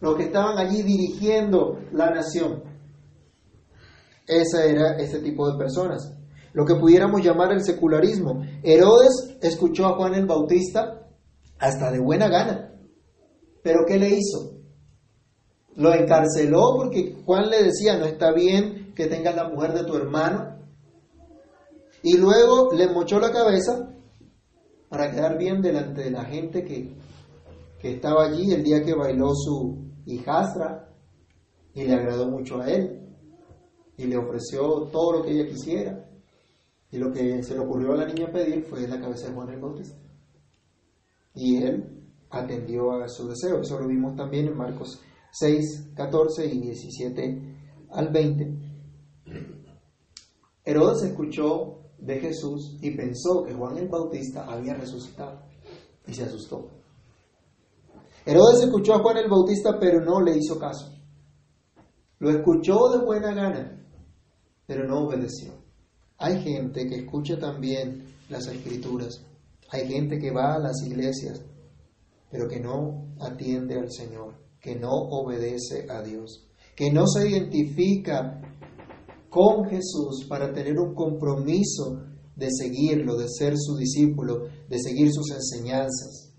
los 0.00 0.14
que 0.14 0.22
estaban 0.22 0.56
allí 0.56 0.82
dirigiendo 0.82 1.80
la 1.92 2.10
nación. 2.10 2.62
Ese 4.24 4.70
era 4.70 4.96
ese 4.96 5.18
tipo 5.18 5.50
de 5.50 5.58
personas. 5.58 6.14
Lo 6.52 6.64
que 6.64 6.76
pudiéramos 6.76 7.22
llamar 7.24 7.50
el 7.52 7.64
secularismo. 7.64 8.44
Herodes 8.62 9.36
escuchó 9.42 9.86
a 9.86 9.96
Juan 9.96 10.14
el 10.14 10.26
Bautista 10.26 11.08
hasta 11.58 11.90
de 11.90 11.98
buena 11.98 12.28
gana. 12.28 12.72
¿Pero 13.64 13.80
qué 13.84 13.98
le 13.98 14.10
hizo? 14.10 14.63
Lo 15.76 15.92
encarceló 15.92 16.76
porque 16.76 17.16
Juan 17.24 17.50
le 17.50 17.64
decía, 17.64 17.98
no 17.98 18.04
está 18.04 18.32
bien 18.32 18.92
que 18.94 19.06
tengas 19.06 19.34
la 19.34 19.48
mujer 19.48 19.72
de 19.72 19.84
tu 19.84 19.96
hermano. 19.96 20.56
Y 22.02 22.16
luego 22.16 22.72
le 22.72 22.88
mochó 22.88 23.18
la 23.18 23.32
cabeza 23.32 23.90
para 24.88 25.10
quedar 25.10 25.36
bien 25.38 25.60
delante 25.60 26.02
de 26.02 26.10
la 26.10 26.24
gente 26.24 26.64
que, 26.64 26.94
que 27.80 27.94
estaba 27.94 28.26
allí 28.26 28.52
el 28.52 28.62
día 28.62 28.84
que 28.84 28.94
bailó 28.94 29.34
su 29.34 29.90
hijastra 30.06 30.92
y 31.72 31.84
le 31.84 31.94
agradó 31.94 32.28
mucho 32.28 32.60
a 32.60 32.70
él 32.70 33.00
y 33.96 34.04
le 34.04 34.16
ofreció 34.16 34.88
todo 34.92 35.18
lo 35.18 35.22
que 35.22 35.32
ella 35.32 35.48
quisiera. 35.48 36.08
Y 36.90 36.98
lo 36.98 37.10
que 37.10 37.42
se 37.42 37.54
le 37.54 37.60
ocurrió 37.60 37.92
a 37.92 37.96
la 37.96 38.06
niña 38.06 38.30
pedir 38.30 38.62
fue 38.64 38.86
la 38.86 39.00
cabeza 39.00 39.28
de 39.28 39.34
Juan 39.34 39.48
el 39.48 39.60
Bautista. 39.60 39.98
Y 41.34 41.56
él 41.64 42.04
atendió 42.30 42.92
a 42.92 43.08
su 43.08 43.26
deseo. 43.28 43.60
Eso 43.60 43.80
lo 43.80 43.88
vimos 43.88 44.14
también 44.14 44.46
en 44.46 44.56
Marcos 44.56 45.00
6, 45.36 45.90
14 45.96 46.46
y 46.46 46.60
17 46.60 47.42
al 47.90 48.08
20. 48.10 48.54
Herodes 50.64 51.02
escuchó 51.02 51.80
de 51.98 52.20
Jesús 52.20 52.78
y 52.80 52.92
pensó 52.92 53.42
que 53.42 53.52
Juan 53.52 53.76
el 53.78 53.88
Bautista 53.88 54.44
había 54.44 54.74
resucitado 54.74 55.42
y 56.06 56.14
se 56.14 56.22
asustó. 56.22 56.70
Herodes 58.24 58.62
escuchó 58.62 58.94
a 58.94 59.00
Juan 59.00 59.16
el 59.16 59.28
Bautista 59.28 59.76
pero 59.80 60.04
no 60.04 60.20
le 60.20 60.36
hizo 60.36 60.56
caso. 60.56 60.92
Lo 62.20 62.30
escuchó 62.30 62.90
de 62.90 63.04
buena 63.04 63.34
gana, 63.34 63.84
pero 64.66 64.86
no 64.86 65.00
obedeció. 65.00 65.52
Hay 66.16 66.40
gente 66.42 66.86
que 66.86 67.00
escucha 67.00 67.40
también 67.40 68.14
las 68.28 68.46
escrituras. 68.46 69.26
Hay 69.70 69.88
gente 69.88 70.16
que 70.20 70.30
va 70.30 70.54
a 70.54 70.60
las 70.60 70.80
iglesias, 70.86 71.42
pero 72.30 72.46
que 72.46 72.60
no 72.60 73.08
atiende 73.18 73.80
al 73.80 73.90
Señor 73.90 74.43
que 74.64 74.74
no 74.74 74.92
obedece 74.92 75.86
a 75.90 76.00
Dios, 76.00 76.48
que 76.74 76.90
no 76.90 77.06
se 77.06 77.28
identifica 77.28 78.40
con 79.28 79.66
Jesús 79.66 80.24
para 80.26 80.54
tener 80.54 80.78
un 80.78 80.94
compromiso 80.94 82.00
de 82.34 82.48
seguirlo, 82.50 83.18
de 83.18 83.28
ser 83.28 83.52
su 83.58 83.76
discípulo, 83.76 84.48
de 84.70 84.78
seguir 84.78 85.12
sus 85.12 85.30
enseñanzas. 85.32 86.32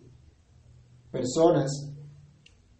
Personas 1.11 1.69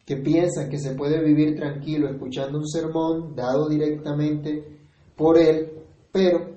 que 0.04 0.18
piensan 0.18 0.68
que 0.68 0.80
se 0.80 0.96
puede 0.96 1.24
vivir 1.24 1.56
tranquilo 1.56 2.10
escuchando 2.10 2.58
un 2.58 2.68
sermón 2.68 3.36
dado 3.36 3.70
directamente 3.70 4.80
por 5.16 5.38
él, 5.38 5.74
pero 6.12 6.56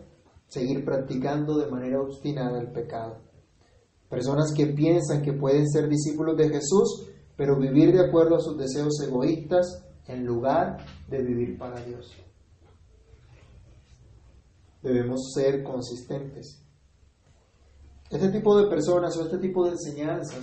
seguir 0.48 0.83
practicando 0.83 1.59
de 1.59 1.70
manera 1.70 2.01
obstinada 2.01 2.59
el 2.59 2.72
pecado. 2.72 3.18
Personas 4.09 4.51
que 4.57 4.68
piensan 4.68 5.20
que 5.20 5.35
pueden 5.35 5.68
ser 5.68 5.90
discípulos 5.90 6.38
de 6.38 6.48
Jesús, 6.48 7.11
pero 7.38 7.57
vivir 7.57 7.92
de 7.92 8.05
acuerdo 8.05 8.35
a 8.35 8.40
sus 8.40 8.59
deseos 8.59 9.01
egoístas 9.01 9.87
en 10.09 10.27
lugar 10.27 10.85
de 11.07 11.22
vivir 11.22 11.57
para 11.57 11.81
Dios. 11.85 12.12
Debemos 14.83 15.31
ser 15.33 15.62
consistentes. 15.62 16.64
Este 18.11 18.31
tipo 18.31 18.59
de 18.61 18.68
personas 18.68 19.16
o 19.16 19.22
este 19.22 19.38
tipo 19.38 19.64
de 19.64 19.70
enseñanzas, 19.70 20.40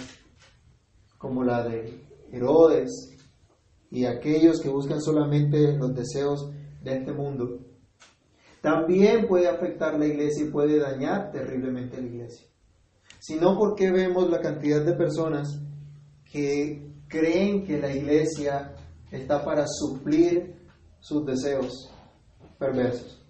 como 1.18 1.44
la 1.44 1.68
de 1.68 2.02
Herodes 2.32 3.18
y 3.92 4.06
aquellos 4.06 4.62
que 4.62 4.70
buscan 4.70 5.02
solamente 5.02 5.78
los 5.78 5.94
deseos 5.94 6.50
de 6.82 7.00
este 7.00 7.12
mundo, 7.12 7.60
también 8.62 9.28
puede 9.28 9.50
afectar 9.50 10.00
la 10.00 10.06
iglesia 10.06 10.46
y 10.46 10.50
puede 10.50 10.80
dañar 10.80 11.34
terriblemente 11.34 12.02
la 12.02 12.08
iglesia. 12.08 12.48
Si 13.20 13.36
no, 13.36 13.58
¿por 13.58 13.76
qué 13.76 13.92
vemos 13.92 14.30
la 14.30 14.40
cantidad 14.40 14.86
de 14.86 14.94
personas 14.94 15.60
que 16.32 16.92
creen 17.08 17.66
que 17.66 17.80
la 17.80 17.94
iglesia 17.94 18.76
está 19.12 19.44
para 19.44 19.66
suplir 19.68 20.56
sus 21.00 21.26
deseos 21.26 21.92
perversos. 22.58 23.24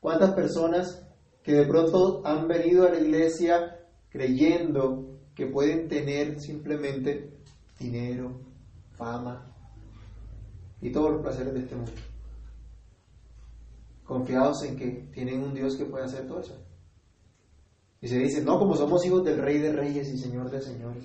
¿Cuántas 0.00 0.32
personas 0.32 1.06
que 1.42 1.52
de 1.52 1.66
pronto 1.66 2.22
han 2.26 2.48
venido 2.48 2.86
a 2.86 2.90
la 2.90 2.98
iglesia 2.98 3.78
creyendo 4.10 5.20
que 5.34 5.46
pueden 5.46 5.88
tener 5.88 6.40
simplemente 6.40 7.38
dinero, 7.78 8.40
fama 8.96 9.54
y 10.80 10.90
todos 10.90 11.12
los 11.12 11.22
placeres 11.22 11.54
de 11.54 11.60
este 11.60 11.76
mundo? 11.76 11.92
Confiados 14.04 14.64
en 14.64 14.76
que 14.76 15.08
tienen 15.12 15.42
un 15.42 15.54
Dios 15.54 15.76
que 15.76 15.84
puede 15.84 16.04
hacer 16.04 16.26
todo 16.26 16.40
eso. 16.40 16.60
Y 18.00 18.08
se 18.08 18.18
dicen, 18.18 18.44
no, 18.44 18.58
como 18.58 18.74
somos 18.74 19.06
hijos 19.06 19.22
del 19.24 19.38
Rey 19.40 19.58
de 19.58 19.72
Reyes 19.72 20.12
y 20.12 20.18
Señor 20.18 20.50
de 20.50 20.60
Señores. 20.60 21.04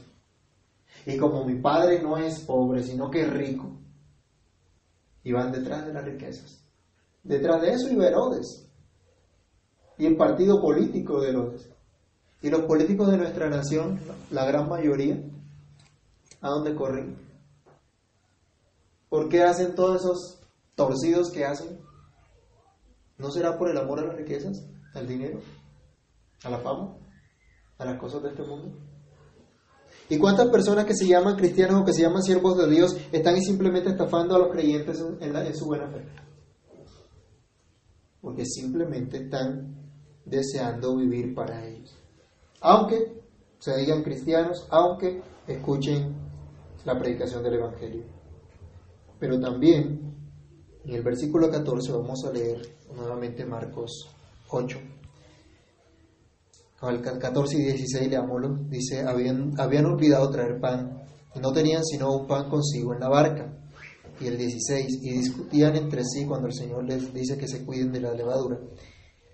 Y 1.08 1.16
como 1.16 1.46
mi 1.46 1.56
padre 1.56 2.02
no 2.02 2.18
es 2.18 2.42
pobre, 2.42 2.84
sino 2.84 3.10
que 3.10 3.22
es 3.22 3.30
rico, 3.32 3.72
y 5.24 5.32
van 5.32 5.54
detrás 5.54 5.86
de 5.86 5.94
las 5.94 6.04
riquezas. 6.04 6.62
Detrás 7.24 7.62
de 7.62 7.72
eso 7.72 7.90
iba 7.90 8.08
Herodes. 8.08 8.70
Y 9.98 10.06
el 10.06 10.18
partido 10.18 10.62
político 10.62 11.22
de 11.22 11.30
Herodes. 11.30 11.70
Y 12.42 12.50
los 12.50 12.64
políticos 12.64 13.10
de 13.10 13.18
nuestra 13.20 13.50
nación, 13.50 14.02
la 14.32 14.46
gran 14.46 14.68
mayoría, 14.68 15.24
¿a 16.42 16.50
dónde 16.50 16.76
corren? 16.76 17.18
¿Por 19.08 19.30
qué 19.30 19.44
hacen 19.44 19.76
todos 19.76 20.02
esos 20.02 20.42
torcidos 20.76 21.32
que 21.32 21.46
hacen? 21.46 21.80
¿No 23.18 23.32
será 23.32 23.58
por 23.58 23.70
el 23.70 23.78
amor 23.78 24.00
a 24.00 24.08
las 24.08 24.18
riquezas, 24.18 24.70
al 24.94 25.08
dinero, 25.08 25.40
a 26.44 26.50
la 26.50 26.58
fama, 26.58 26.98
a 27.78 27.86
las 27.86 27.98
cosas 27.98 28.24
de 28.24 28.30
este 28.30 28.44
mundo? 28.44 28.87
¿Y 30.10 30.18
cuántas 30.18 30.48
personas 30.48 30.86
que 30.86 30.96
se 30.96 31.06
llaman 31.06 31.36
cristianos 31.36 31.82
o 31.82 31.86
que 31.86 31.94
se 31.94 32.02
llaman 32.02 32.24
siervos 32.24 32.58
de 32.58 32.70
Dios 32.70 32.98
están 33.12 33.40
simplemente 33.42 33.90
estafando 33.90 34.36
a 34.36 34.40
los 34.40 34.52
creyentes 34.52 35.04
en, 35.20 35.56
su 35.56 35.66
buena 35.66 35.88
fe? 35.88 36.06
Porque 38.22 38.46
simplemente 38.46 39.18
están 39.18 39.76
deseando 40.24 40.96
vivir 40.96 41.36
para 41.36 41.66
ellos. 41.66 41.94
Aunque 42.62 43.22
se 43.60 43.76
digan 43.78 44.04
cristianos, 44.04 44.66
aunque 44.70 45.22
escuchen 45.46 46.16
la 46.86 46.98
predicación 46.98 47.44
del 47.44 47.56
Evangelio. 47.56 48.04
Pero 49.20 49.40
también 49.40 50.16
en 50.86 50.96
el 50.96 51.04
versículo 51.04 51.50
14 51.52 51.92
vamos 51.92 52.24
a 52.24 52.32
leer 52.32 52.62
nuevamente 52.96 53.46
Marcos 53.46 54.08
8. 54.50 54.78
Al 56.80 57.02
14 57.02 57.58
y 57.58 57.64
16 57.64 58.10
leámoslo, 58.10 58.56
dice, 58.70 59.02
habían, 59.02 59.60
habían 59.60 59.86
olvidado 59.86 60.30
traer 60.30 60.60
pan 60.60 61.02
y 61.34 61.40
no 61.40 61.52
tenían 61.52 61.84
sino 61.84 62.16
un 62.16 62.28
pan 62.28 62.50
consigo 62.50 62.94
en 62.94 63.00
la 63.00 63.10
barca. 63.10 63.52
Y 64.20 64.28
el 64.28 64.38
16, 64.38 65.00
y 65.02 65.12
discutían 65.12 65.76
entre 65.76 66.04
sí 66.04 66.26
cuando 66.26 66.48
el 66.48 66.54
Señor 66.54 66.84
les 66.86 67.14
dice 67.14 67.38
que 67.38 67.48
se 67.48 67.66
cuiden 67.66 67.92
de 67.92 68.02
la 68.02 68.14
levadura. 68.14 68.60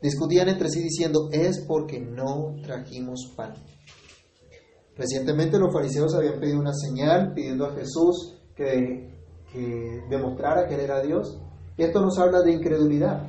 Discutían 0.01 0.49
entre 0.49 0.69
sí 0.69 0.82
diciendo, 0.82 1.29
es 1.32 1.60
porque 1.65 1.99
no 1.99 2.56
trajimos 2.62 3.32
pan. 3.36 3.53
Recientemente 4.97 5.58
los 5.58 5.73
fariseos 5.73 6.13
habían 6.13 6.39
pedido 6.39 6.60
una 6.60 6.73
señal 6.73 7.34
pidiendo 7.34 7.65
a 7.65 7.73
Jesús 7.73 8.38
que, 8.56 9.10
que 9.51 10.01
demostrara 10.10 10.67
que 10.67 10.75
él 10.75 10.82
era 10.82 11.01
Dios. 11.01 11.39
Y 11.77 11.84
esto 11.84 12.01
nos 12.01 12.19
habla 12.19 12.41
de 12.41 12.51
incredulidad. 12.51 13.25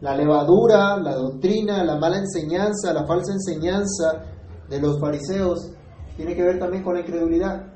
La 0.00 0.16
levadura, 0.16 0.96
la 0.96 1.14
doctrina, 1.14 1.84
la 1.84 1.96
mala 1.98 2.18
enseñanza, 2.18 2.92
la 2.92 3.06
falsa 3.06 3.32
enseñanza 3.32 4.24
de 4.68 4.80
los 4.80 4.98
fariseos 4.98 5.72
tiene 6.16 6.34
que 6.34 6.42
ver 6.42 6.58
también 6.58 6.82
con 6.82 6.94
la 6.94 7.00
incredulidad. 7.00 7.74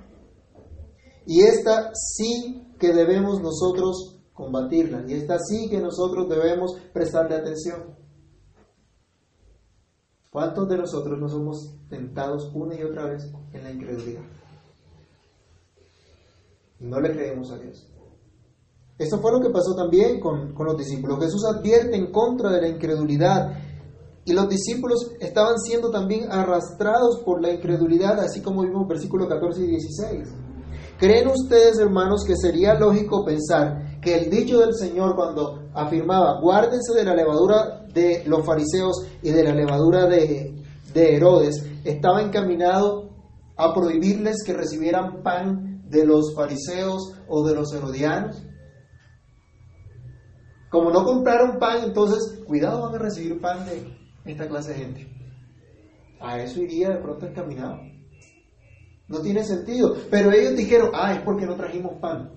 Y 1.26 1.42
esta 1.42 1.90
sí 1.94 2.66
que 2.78 2.92
debemos 2.92 3.40
nosotros 3.40 4.20
combatirla. 4.32 5.04
Y 5.08 5.14
esta 5.14 5.38
sí 5.38 5.68
que 5.70 5.80
nosotros 5.80 6.28
debemos 6.28 6.78
prestarle 6.92 7.36
atención. 7.36 7.96
¿Cuántos 10.30 10.68
de 10.68 10.78
nosotros 10.78 11.18
no 11.18 11.28
somos 11.28 11.76
tentados 11.88 12.50
una 12.54 12.74
y 12.74 12.82
otra 12.82 13.06
vez 13.06 13.30
en 13.52 13.62
la 13.62 13.70
incredulidad? 13.70 14.24
Y 16.80 16.86
no 16.86 17.00
le 17.00 17.12
creemos 17.12 17.52
a 17.52 17.58
Dios. 17.58 17.93
Esto 18.96 19.18
fue 19.18 19.32
lo 19.32 19.40
que 19.40 19.50
pasó 19.50 19.74
también 19.74 20.20
con, 20.20 20.54
con, 20.54 20.66
los 20.66 20.78
discípulos. 20.78 21.18
Jesús 21.18 21.44
advierte 21.44 21.96
en 21.96 22.12
contra 22.12 22.50
de 22.50 22.60
la 22.60 22.68
incredulidad. 22.68 23.52
Y 24.24 24.32
los 24.32 24.48
discípulos 24.48 25.10
estaban 25.20 25.58
siendo 25.58 25.90
también 25.90 26.30
arrastrados 26.30 27.20
por 27.24 27.42
la 27.42 27.52
incredulidad, 27.52 28.20
así 28.20 28.40
como 28.40 28.62
vimos 28.62 28.86
versículos 28.86 29.28
14 29.28 29.62
y 29.62 29.66
16. 29.66 30.28
¿Creen 30.98 31.28
ustedes, 31.28 31.78
hermanos, 31.78 32.24
que 32.24 32.36
sería 32.36 32.74
lógico 32.74 33.24
pensar 33.24 34.00
que 34.00 34.16
el 34.16 34.30
dicho 34.30 34.60
del 34.60 34.74
Señor 34.74 35.16
cuando 35.16 35.64
afirmaba, 35.74 36.40
guárdense 36.40 36.94
de 36.94 37.04
la 37.04 37.16
levadura 37.16 37.84
de 37.92 38.22
los 38.26 38.46
fariseos 38.46 39.04
y 39.22 39.30
de 39.30 39.42
la 39.42 39.54
levadura 39.54 40.06
de, 40.06 40.54
de 40.94 41.16
Herodes, 41.16 41.66
estaba 41.82 42.22
encaminado 42.22 43.10
a 43.56 43.74
prohibirles 43.74 44.44
que 44.46 44.52
recibieran 44.52 45.22
pan 45.22 45.82
de 45.88 46.06
los 46.06 46.32
fariseos 46.34 47.12
o 47.28 47.44
de 47.46 47.56
los 47.56 47.72
herodianos? 47.74 48.44
Como 50.74 50.90
no 50.90 51.04
compraron 51.04 51.60
pan, 51.60 51.84
entonces 51.84 52.42
cuidado 52.44 52.82
van 52.82 52.96
a 52.96 52.98
recibir 52.98 53.40
pan 53.40 53.64
de 53.64 53.96
esta 54.24 54.48
clase 54.48 54.72
de 54.72 54.78
gente. 54.80 55.08
A 56.18 56.40
eso 56.40 56.60
iría 56.60 56.88
de 56.88 56.96
pronto 56.96 57.26
encaminado. 57.26 57.78
No 59.06 59.20
tiene 59.20 59.44
sentido. 59.44 59.94
Pero 60.10 60.32
ellos 60.32 60.56
dijeron, 60.56 60.90
ah, 60.92 61.12
es 61.12 61.22
porque 61.22 61.46
no 61.46 61.54
trajimos 61.54 62.00
pan. 62.00 62.28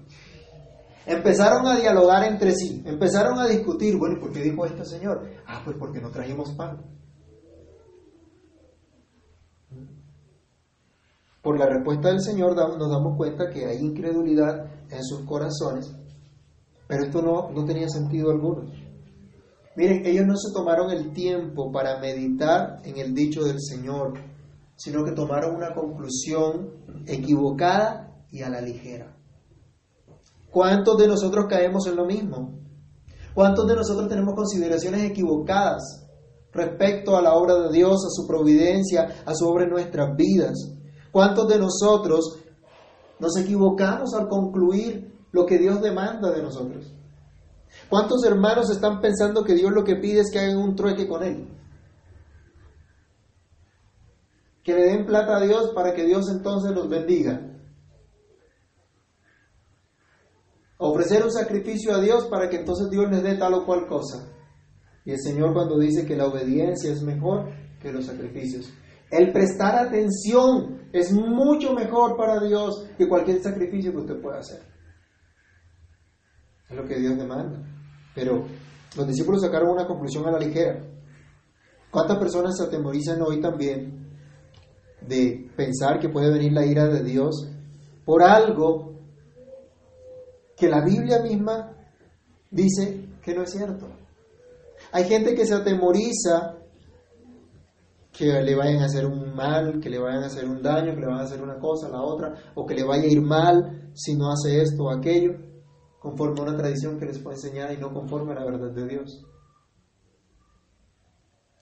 Empezaron 1.07 1.65
a 1.65 1.77
dialogar 1.77 2.25
entre 2.25 2.51
sí, 2.51 2.83
empezaron 2.85 3.39
a 3.39 3.47
discutir, 3.47 3.97
bueno, 3.97 4.17
¿y 4.17 4.19
por 4.19 4.31
qué 4.31 4.43
dijo 4.43 4.67
este 4.67 4.85
señor? 4.85 5.27
Ah, 5.47 5.63
pues 5.65 5.75
porque 5.79 5.99
no 5.99 6.11
trajimos 6.11 6.53
pan. 6.53 6.85
Por 11.41 11.57
la 11.57 11.65
respuesta 11.65 12.09
del 12.09 12.21
Señor 12.21 12.55
nos 12.55 12.91
damos 12.91 13.17
cuenta 13.17 13.49
que 13.49 13.65
hay 13.65 13.77
incredulidad 13.77 14.65
en 14.91 15.03
sus 15.03 15.25
corazones, 15.25 15.95
pero 16.87 17.03
esto 17.03 17.21
no, 17.21 17.51
no 17.51 17.65
tenía 17.65 17.89
sentido 17.89 18.31
alguno. 18.31 18.63
Miren, 19.75 20.05
ellos 20.05 20.25
no 20.25 20.35
se 20.35 20.51
tomaron 20.53 20.89
el 20.89 21.13
tiempo 21.13 21.71
para 21.71 21.99
meditar 21.99 22.79
en 22.83 22.97
el 22.97 23.13
dicho 23.13 23.43
del 23.43 23.61
Señor, 23.61 24.13
sino 24.75 25.03
que 25.03 25.11
tomaron 25.11 25.55
una 25.55 25.73
conclusión 25.73 26.71
equivocada 27.05 28.23
y 28.31 28.41
a 28.41 28.49
la 28.49 28.61
ligera. 28.61 29.15
¿Cuántos 30.49 30.97
de 30.97 31.07
nosotros 31.07 31.45
caemos 31.47 31.85
en 31.87 31.95
lo 31.95 32.05
mismo? 32.05 32.57
¿Cuántos 33.35 33.67
de 33.67 33.75
nosotros 33.75 34.09
tenemos 34.09 34.33
consideraciones 34.33 35.03
equivocadas 35.03 36.07
respecto 36.51 37.15
a 37.15 37.21
la 37.21 37.35
obra 37.35 37.53
de 37.55 37.71
Dios, 37.71 38.03
a 38.03 38.09
su 38.09 38.25
providencia, 38.25 39.23
a 39.25 39.35
su 39.35 39.47
obra 39.47 39.65
en 39.65 39.69
nuestras 39.69 40.15
vidas? 40.15 40.55
¿Cuántos 41.11 41.47
de 41.47 41.59
nosotros 41.59 42.39
nos 43.19 43.37
equivocamos 43.37 44.13
al 44.15 44.27
concluir 44.27 45.06
lo 45.31 45.45
que 45.45 45.57
Dios 45.57 45.81
demanda 45.81 46.31
de 46.31 46.41
nosotros? 46.41 46.93
¿Cuántos 47.89 48.23
hermanos 48.25 48.69
están 48.69 49.01
pensando 49.01 49.43
que 49.43 49.53
Dios 49.53 49.71
lo 49.71 49.83
que 49.83 49.95
pide 49.95 50.21
es 50.21 50.31
que 50.31 50.39
hagan 50.39 50.57
un 50.57 50.75
trueque 50.75 51.07
con 51.07 51.23
Él? 51.23 51.47
Que 54.63 54.73
le 54.73 54.85
den 54.85 55.05
plata 55.05 55.37
a 55.37 55.41
Dios 55.41 55.71
para 55.73 55.93
que 55.93 56.05
Dios 56.05 56.29
entonces 56.29 56.71
los 56.71 56.89
bendiga. 56.89 57.41
Ofrecer 60.79 61.23
un 61.23 61.31
sacrificio 61.31 61.95
a 61.95 62.01
Dios 62.01 62.25
para 62.25 62.49
que 62.49 62.57
entonces 62.57 62.89
Dios 62.89 63.09
les 63.09 63.23
dé 63.23 63.35
tal 63.35 63.53
o 63.53 63.65
cual 63.65 63.87
cosa. 63.87 64.27
Y 65.05 65.11
el 65.11 65.19
Señor 65.19 65.53
cuando 65.53 65.79
dice 65.79 66.05
que 66.05 66.17
la 66.17 66.27
obediencia 66.27 66.91
es 66.91 67.01
mejor 67.01 67.49
que 67.81 67.91
los 67.91 68.05
sacrificios. 68.05 68.69
El 69.09 69.31
prestar 69.31 69.75
atención 69.75 70.89
es 70.91 71.13
mucho 71.13 71.73
mejor 71.73 72.17
para 72.17 72.43
Dios 72.43 72.89
que 72.97 73.07
cualquier 73.07 73.41
sacrificio 73.41 73.91
que 73.91 73.97
usted 73.99 74.21
pueda 74.21 74.39
hacer. 74.39 74.76
Es 76.69 76.75
lo 76.75 76.85
que 76.85 76.99
Dios 76.99 77.17
demanda. 77.17 77.59
Pero 78.13 78.45
los 78.95 79.07
discípulos 79.07 79.41
sacaron 79.41 79.69
una 79.69 79.87
conclusión 79.87 80.25
a 80.27 80.31
la 80.31 80.39
ligera. 80.39 80.83
¿Cuántas 81.91 82.17
personas 82.17 82.57
se 82.57 82.63
atemorizan 82.63 83.21
hoy 83.21 83.39
también 83.39 84.07
de 85.01 85.49
pensar 85.55 85.99
que 85.99 86.09
puede 86.09 86.31
venir 86.31 86.51
la 86.51 86.65
ira 86.65 86.87
de 86.87 87.03
Dios 87.03 87.49
por 88.05 88.23
algo 88.23 88.93
que 90.57 90.67
la 90.67 90.83
Biblia 90.83 91.21
misma 91.21 91.73
dice 92.51 93.05
que 93.23 93.33
no 93.33 93.43
es 93.43 93.51
cierto? 93.51 93.87
Hay 94.91 95.05
gente 95.05 95.33
que 95.35 95.45
se 95.45 95.53
atemoriza 95.53 96.55
que 98.11 98.25
le 98.41 98.55
vayan 98.55 98.81
a 98.81 98.85
hacer 98.85 99.05
un 99.05 99.35
mal, 99.35 99.79
que 99.79 99.89
le 99.89 99.99
vayan 99.99 100.23
a 100.23 100.25
hacer 100.25 100.45
un 100.45 100.61
daño, 100.61 100.93
que 100.95 101.01
le 101.01 101.05
vayan 101.05 101.21
a 101.21 101.25
hacer 101.25 101.41
una 101.41 101.59
cosa, 101.59 101.87
la 101.87 102.01
otra, 102.01 102.33
o 102.55 102.65
que 102.65 102.73
le 102.73 102.83
vaya 102.83 103.03
a 103.03 103.11
ir 103.11 103.21
mal 103.21 103.91
si 103.93 104.15
no 104.15 104.31
hace 104.31 104.61
esto 104.61 104.85
o 104.85 104.89
aquello 104.89 105.46
conforme 105.99 106.39
a 106.39 106.43
una 106.43 106.57
tradición 106.57 106.99
que 106.99 107.05
les 107.05 107.21
fue 107.21 107.33
enseñada 107.33 107.73
y 107.73 107.77
no 107.77 107.93
conforme 107.93 108.33
a 108.33 108.35
la 108.35 108.45
verdad 108.45 108.71
de 108.71 108.87
Dios. 108.87 109.25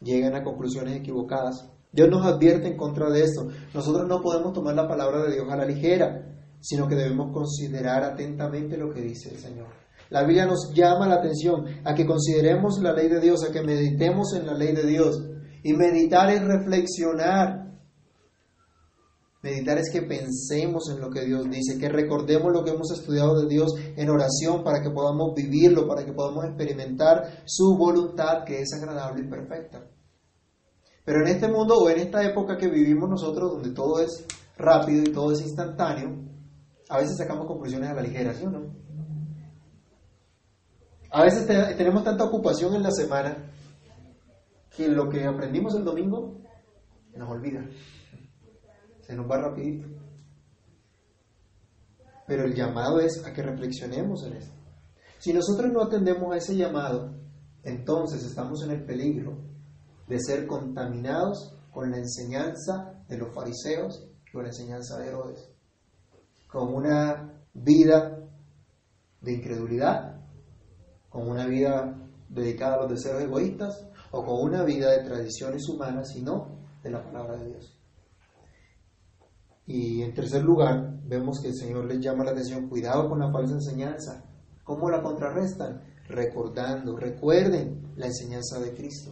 Llegan 0.02 0.36
a 0.36 0.44
conclusiones 0.44 0.98
equivocadas. 0.98 1.72
Dios 1.92 2.10
nos 2.10 2.26
advierte 2.26 2.68
en 2.68 2.78
contra 2.78 3.10
de 3.10 3.24
esto. 3.24 3.48
Nosotros 3.74 4.08
no 4.08 4.22
podemos 4.22 4.54
tomar 4.54 4.76
la 4.76 4.88
palabra 4.88 5.24
de 5.24 5.34
Dios 5.34 5.50
a 5.50 5.56
la 5.56 5.66
ligera, 5.66 6.36
sino 6.60 6.88
que 6.88 6.96
debemos 6.96 7.32
considerar 7.32 8.04
atentamente 8.04 8.78
lo 8.78 8.94
que 8.94 9.02
dice 9.02 9.30
el 9.30 9.40
Señor. 9.40 9.68
La 10.10 10.24
Biblia 10.24 10.46
nos 10.46 10.72
llama 10.74 11.08
la 11.08 11.16
atención 11.16 11.66
a 11.84 11.96
que 11.96 12.06
consideremos 12.06 12.80
la 12.82 12.94
ley 12.94 13.08
de 13.08 13.20
Dios, 13.20 13.44
a 13.44 13.52
que 13.52 13.64
meditemos 13.64 14.36
en 14.36 14.46
la 14.46 14.54
ley 14.54 14.74
de 14.74 14.86
Dios. 14.86 15.24
Y 15.64 15.74
meditar 15.74 16.30
es 16.30 16.44
reflexionar 16.44 17.65
Meditar 19.46 19.78
es 19.78 19.92
que 19.92 20.02
pensemos 20.02 20.90
en 20.90 21.00
lo 21.00 21.12
que 21.12 21.24
Dios 21.24 21.48
dice, 21.48 21.78
que 21.78 21.88
recordemos 21.88 22.52
lo 22.52 22.64
que 22.64 22.72
hemos 22.72 22.92
estudiado 22.92 23.40
de 23.40 23.48
Dios 23.48 23.76
en 23.96 24.10
oración 24.10 24.64
para 24.64 24.82
que 24.82 24.90
podamos 24.90 25.36
vivirlo, 25.36 25.88
para 25.88 26.04
que 26.04 26.14
podamos 26.14 26.46
experimentar 26.46 27.44
su 27.46 27.78
voluntad 27.78 28.44
que 28.44 28.62
es 28.62 28.74
agradable 28.74 29.22
y 29.22 29.30
perfecta. 29.30 29.88
Pero 31.06 31.22
en 31.22 31.28
este 31.28 31.48
mundo 31.48 31.76
o 31.78 31.88
en 31.92 32.00
esta 32.00 32.24
época 32.24 32.58
que 32.58 32.70
vivimos 32.70 33.08
nosotros, 33.08 33.52
donde 33.52 33.70
todo 33.70 34.00
es 34.00 34.26
rápido 34.58 35.04
y 35.04 35.14
todo 35.14 35.32
es 35.32 35.42
instantáneo, 35.42 36.26
a 36.90 36.98
veces 36.98 37.16
sacamos 37.16 37.46
conclusiones 37.46 37.92
a 37.92 37.94
la 37.94 38.02
ligera, 38.02 38.34
¿sí 38.34 38.46
o 38.46 38.50
no? 38.50 38.74
A 41.12 41.22
veces 41.22 41.46
tenemos 41.78 42.04
tanta 42.04 42.24
ocupación 42.24 42.74
en 42.74 42.82
la 42.82 42.90
semana 42.90 43.46
que 44.76 44.88
lo 44.88 45.08
que 45.08 45.24
aprendimos 45.24 45.76
el 45.76 45.84
domingo 45.84 46.34
nos 47.16 47.30
olvida 47.30 47.64
se 49.06 49.16
nos 49.16 49.30
va 49.30 49.38
rapidito. 49.38 49.88
Pero 52.28 52.46
el 52.46 52.56
llamado 52.56 53.00
es 53.00 53.24
a 53.26 53.34
que 53.34 53.44
reflexionemos 53.44 54.24
en 54.26 54.34
esto. 54.34 54.56
Si 55.20 55.32
nosotros 55.32 55.72
no 55.72 55.84
atendemos 55.84 56.34
a 56.34 56.38
ese 56.38 56.56
llamado, 56.56 57.14
entonces 57.64 58.24
estamos 58.24 58.64
en 58.64 58.72
el 58.72 58.84
peligro 58.84 59.38
de 60.08 60.20
ser 60.20 60.48
contaminados 60.48 61.56
con 61.72 61.92
la 61.92 61.98
enseñanza 61.98 63.04
de 63.08 63.18
los 63.18 63.34
fariseos 63.34 64.08
y 64.28 64.32
con 64.32 64.44
la 64.44 64.50
enseñanza 64.50 64.98
de 64.98 65.08
Herodes, 65.08 65.50
con 66.48 66.74
una 66.74 67.44
vida 67.54 68.20
de 69.22 69.34
incredulidad, 69.34 70.22
con 71.10 71.28
una 71.28 71.46
vida 71.46 71.96
dedicada 72.30 72.76
a 72.76 72.82
los 72.82 72.92
deseos 72.92 73.22
egoístas 73.22 73.88
o 74.12 74.24
con 74.24 74.42
una 74.42 74.64
vida 74.64 74.92
de 74.92 75.04
tradiciones 75.04 75.68
humanas 75.70 76.16
y 76.16 76.22
no 76.22 76.60
de 76.84 76.92
la 76.92 77.04
palabra 77.04 77.38
de 77.38 77.48
Dios. 77.50 77.75
Y 79.68 80.04
en 80.04 80.14
tercer 80.14 80.44
lugar, 80.44 81.00
vemos 81.08 81.40
que 81.42 81.50
el 81.50 81.56
Señor 81.56 81.86
les 81.86 82.00
llama 82.00 82.24
la 82.24 82.32
atención, 82.32 82.70
cuidado 82.70 83.10
con 83.10 83.20
la 83.20 83.32
falsa 83.32 83.56
enseñanza. 83.56 84.24
¿Cómo 84.64 84.90
la 84.90 85.02
contrarrestan? 85.02 85.82
Recordando, 86.08 86.96
recuerden 86.96 87.94
la 87.96 88.08
enseñanza 88.08 88.60
de 88.60 88.74
Cristo. 88.74 89.12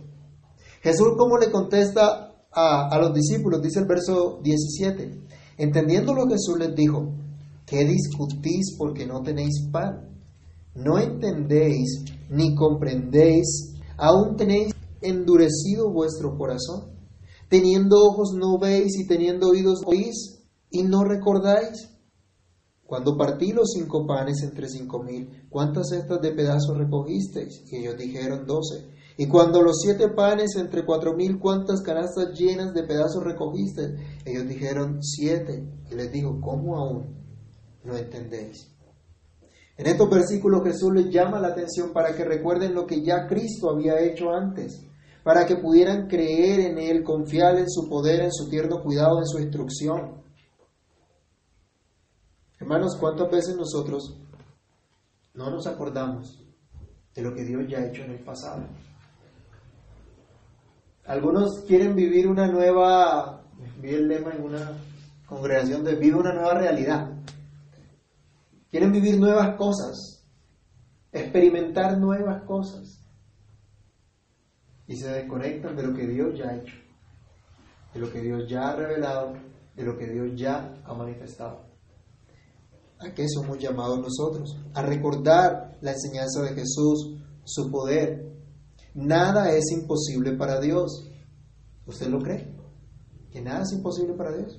Jesús, 0.81 1.13
¿cómo 1.17 1.37
le 1.37 1.51
contesta 1.51 2.35
a, 2.51 2.87
a 2.89 2.99
los 2.99 3.13
discípulos? 3.13 3.61
Dice 3.61 3.79
el 3.79 3.87
verso 3.87 4.39
17. 4.43 5.21
Entendiendo 5.57 6.13
lo 6.13 6.25
que 6.27 6.33
Jesús 6.33 6.59
les 6.59 6.75
dijo, 6.75 7.13
¿qué 7.65 7.85
discutís 7.85 8.75
porque 8.77 9.07
no 9.07 9.21
tenéis 9.21 9.69
pan? 9.71 10.09
¿No 10.75 10.99
entendéis 10.99 12.03
ni 12.29 12.53
comprendéis? 12.55 13.73
¿Aún 13.97 14.35
tenéis 14.35 14.73
endurecido 15.01 15.91
vuestro 15.91 16.37
corazón? 16.37 16.93
Teniendo 17.49 17.97
ojos 17.97 18.33
no 18.35 18.57
veis 18.59 18.97
y 18.99 19.07
teniendo 19.07 19.49
oídos 19.49 19.81
oís 19.85 20.32
y 20.73 20.83
no 20.83 21.03
recordáis. 21.03 21.89
Cuando 22.85 23.15
partí 23.15 23.53
los 23.53 23.71
cinco 23.73 24.05
panes 24.05 24.43
entre 24.43 24.67
cinco 24.67 25.01
mil, 25.01 25.47
¿cuántas 25.49 25.89
cestas 25.89 26.19
de 26.19 26.31
pedazos 26.31 26.77
recogisteis? 26.77 27.63
Y 27.71 27.77
ellos 27.77 27.97
dijeron 27.97 28.45
doce. 28.45 28.91
Y 29.15 29.27
cuando 29.27 29.61
los 29.61 29.79
siete 29.79 30.09
panes 30.09 30.55
entre 30.55 30.83
cuatro 30.83 31.13
mil, 31.15 31.39
¿cuántas 31.39 31.81
canastas 31.81 32.37
llenas 32.37 32.73
de 32.73 32.83
pedazos 32.83 33.23
recogisteis? 33.23 33.91
Ellos 34.25 34.47
dijeron 34.47 35.01
siete. 35.01 35.63
Y 35.91 35.95
les 35.95 36.11
dijo, 36.11 36.41
¿cómo 36.41 36.75
aún 36.75 37.23
no 37.83 37.95
entendéis? 37.95 38.67
En 39.77 39.85
estos 39.85 40.09
versículos 40.09 40.63
Jesús 40.63 40.91
les 40.93 41.09
llama 41.11 41.39
la 41.39 41.49
atención 41.49 41.93
para 41.93 42.15
que 42.15 42.25
recuerden 42.25 42.73
lo 42.73 42.87
que 42.87 43.03
ya 43.03 43.27
Cristo 43.27 43.69
había 43.69 43.99
hecho 43.99 44.31
antes, 44.31 44.81
para 45.23 45.45
que 45.45 45.57
pudieran 45.57 46.07
creer 46.07 46.59
en 46.61 46.79
Él, 46.79 47.03
confiar 47.03 47.57
en 47.57 47.69
su 47.69 47.87
poder, 47.87 48.21
en 48.21 48.31
su 48.31 48.49
tierno 48.49 48.81
cuidado, 48.81 49.19
en 49.19 49.27
su 49.27 49.39
instrucción. 49.39 50.22
Hermanos, 52.63 52.95
¿cuántas 52.97 53.29
veces 53.29 53.57
nosotros 53.57 54.17
no 55.33 55.49
nos 55.49 55.67
acordamos 55.67 56.41
de 57.13 57.21
lo 57.21 57.35
que 57.35 57.43
Dios 57.43 57.67
ya 57.67 57.79
ha 57.79 57.87
hecho 57.87 58.03
en 58.03 58.11
el 58.11 58.19
pasado? 58.19 58.63
Algunos 61.05 61.65
quieren 61.67 61.93
vivir 61.93 62.25
una 62.25 62.47
nueva, 62.47 63.43
vi 63.81 63.89
el 63.89 64.07
lema 64.07 64.31
en 64.31 64.43
una 64.43 64.77
congregación 65.25 65.83
de 65.83 65.95
vive 65.95 66.15
una 66.15 66.33
nueva 66.33 66.53
realidad. 66.53 67.11
Quieren 68.71 68.93
vivir 68.93 69.19
nuevas 69.19 69.57
cosas, 69.57 70.25
experimentar 71.11 71.97
nuevas 71.97 72.43
cosas. 72.43 72.97
Y 74.87 74.95
se 74.95 75.11
desconectan 75.11 75.75
de 75.75 75.83
lo 75.83 75.93
que 75.93 76.07
Dios 76.07 76.39
ya 76.39 76.45
ha 76.45 76.55
hecho, 76.55 76.77
de 77.93 77.99
lo 77.99 78.09
que 78.09 78.21
Dios 78.21 78.49
ya 78.49 78.69
ha 78.69 78.75
revelado, 78.77 79.33
de 79.75 79.83
lo 79.83 79.97
que 79.97 80.07
Dios 80.07 80.29
ya 80.39 80.81
ha 80.85 80.93
manifestado. 80.93 81.72
¿A 83.03 83.13
qué 83.13 83.25
somos 83.27 83.59
llamados 83.59 83.99
nosotros? 83.99 84.57
A 84.73 84.81
recordar 84.81 85.77
la 85.81 85.91
enseñanza 85.91 86.41
de 86.41 86.53
Jesús, 86.53 87.17
su 87.43 87.69
poder. 87.69 88.31
Nada 88.93 89.51
es 89.51 89.71
imposible 89.71 90.37
para 90.37 90.61
Dios. 90.61 91.09
¿Usted 91.85 92.07
lo 92.07 92.19
cree? 92.19 92.55
¿Que 93.29 93.41
nada 93.41 93.63
es 93.63 93.73
imposible 93.73 94.13
para 94.13 94.37
Dios? 94.37 94.57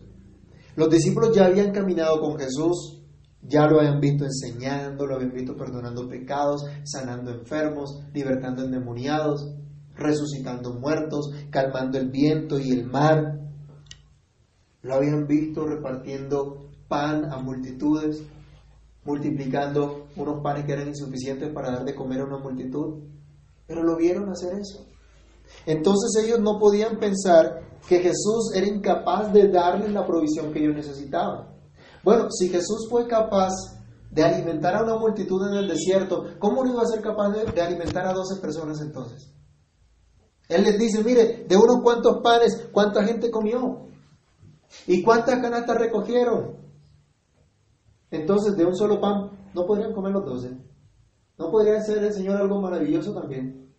Los 0.77 0.91
discípulos 0.91 1.35
ya 1.35 1.47
habían 1.47 1.73
caminado 1.73 2.21
con 2.21 2.39
Jesús, 2.39 3.01
ya 3.41 3.67
lo 3.67 3.79
habían 3.79 4.01
visto 4.01 4.25
enseñando, 4.25 5.07
lo 5.07 5.15
habían 5.15 5.33
visto 5.33 5.57
perdonando 5.57 6.07
pecados, 6.09 6.67
sanando 6.83 7.31
enfermos, 7.31 8.03
libertando 8.13 8.65
endemoniados, 8.65 9.55
resucitando 9.95 10.75
muertos, 10.75 11.31
calmando 11.51 11.97
el 11.97 12.11
viento 12.11 12.59
y 12.59 12.73
el 12.73 12.85
mar. 12.85 13.41
Lo 14.85 14.97
habían 14.97 15.27
visto 15.27 15.67
repartiendo 15.67 16.69
pan 16.89 17.33
a 17.33 17.39
multitudes, 17.39 18.23
multiplicando 19.05 20.09
unos 20.15 20.43
panes 20.43 20.67
que 20.67 20.75
eran 20.75 20.89
insuficientes 20.89 21.51
para 21.53 21.71
dar 21.71 21.85
de 21.85 21.95
comer 21.95 22.21
a 22.21 22.27
una 22.27 22.39
multitud. 22.39 23.03
Pero 23.67 23.83
lo 23.83 23.97
vieron 23.97 24.29
hacer 24.29 24.53
eso. 24.59 24.87
Entonces 25.65 26.23
ellos 26.23 26.39
no 26.41 26.59
podían 26.59 26.99
pensar 26.99 27.63
que 27.89 28.01
Jesús 28.01 28.53
era 28.55 28.67
incapaz 28.67 29.33
de 29.33 29.49
darles 29.49 29.91
la 29.91 30.07
provisión 30.07 30.53
que 30.53 30.59
ellos 30.59 30.77
necesitaban. 30.77 31.49
Bueno, 32.03 32.31
si 32.31 32.51
Jesús 32.51 32.87
fue 32.91 33.09
capaz 33.09 33.53
de 34.11 34.23
alimentar 34.23 34.75
a 34.77 34.83
una 34.83 34.99
multitud 34.99 35.49
en 35.49 35.55
el 35.55 35.69
desierto, 35.69 36.25
¿cómo 36.39 36.63
no 36.63 36.75
iba 36.75 36.83
a 36.83 36.87
ser 36.87 37.01
capaz 37.01 37.31
de, 37.31 37.51
de 37.51 37.63
alimentar 37.63 38.07
a 38.07 38.13
12 38.13 38.39
personas 38.39 38.83
entonces? 38.83 39.33
Él 40.47 40.63
les 40.63 40.79
dice, 40.79 41.03
mire, 41.03 41.47
de 41.49 41.57
unos 41.57 41.83
cuantos 41.83 42.21
panes, 42.23 42.69
¿cuánta 42.71 43.03
gente 43.03 43.31
comió? 43.31 43.94
¿Y 44.87 45.03
cuántas 45.03 45.41
canastas 45.41 45.79
recogieron? 45.79 46.59
Entonces, 48.11 48.57
de 48.57 48.65
un 48.65 48.77
solo 48.77 49.01
pan, 49.01 49.31
¿no 49.55 49.67
podrían 49.67 49.93
comer 49.93 50.13
los 50.13 50.25
doce? 50.25 50.57
¿No 51.39 51.51
podría 51.51 51.79
hacer 51.79 52.03
el 52.03 52.13
Señor 52.13 52.37
algo 52.37 52.61
maravilloso 52.61 53.13
también? 53.13 53.75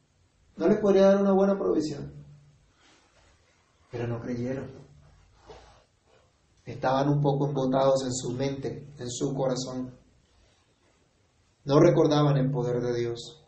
¿No 0.57 0.67
les 0.67 0.79
podría 0.79 1.07
dar 1.07 1.21
una 1.21 1.33
buena 1.33 1.57
provisión? 1.57 2.13
Pero 3.91 4.07
no 4.07 4.19
creyeron. 4.19 4.67
Estaban 6.65 7.09
un 7.09 7.21
poco 7.21 7.47
embotados 7.47 8.03
en 8.05 8.13
su 8.13 8.31
mente, 8.31 8.87
en 8.97 9.09
su 9.09 9.33
corazón. 9.33 9.93
No 11.63 11.79
recordaban 11.79 12.37
el 12.37 12.51
poder 12.51 12.81
de 12.81 12.93
Dios. 12.99 13.41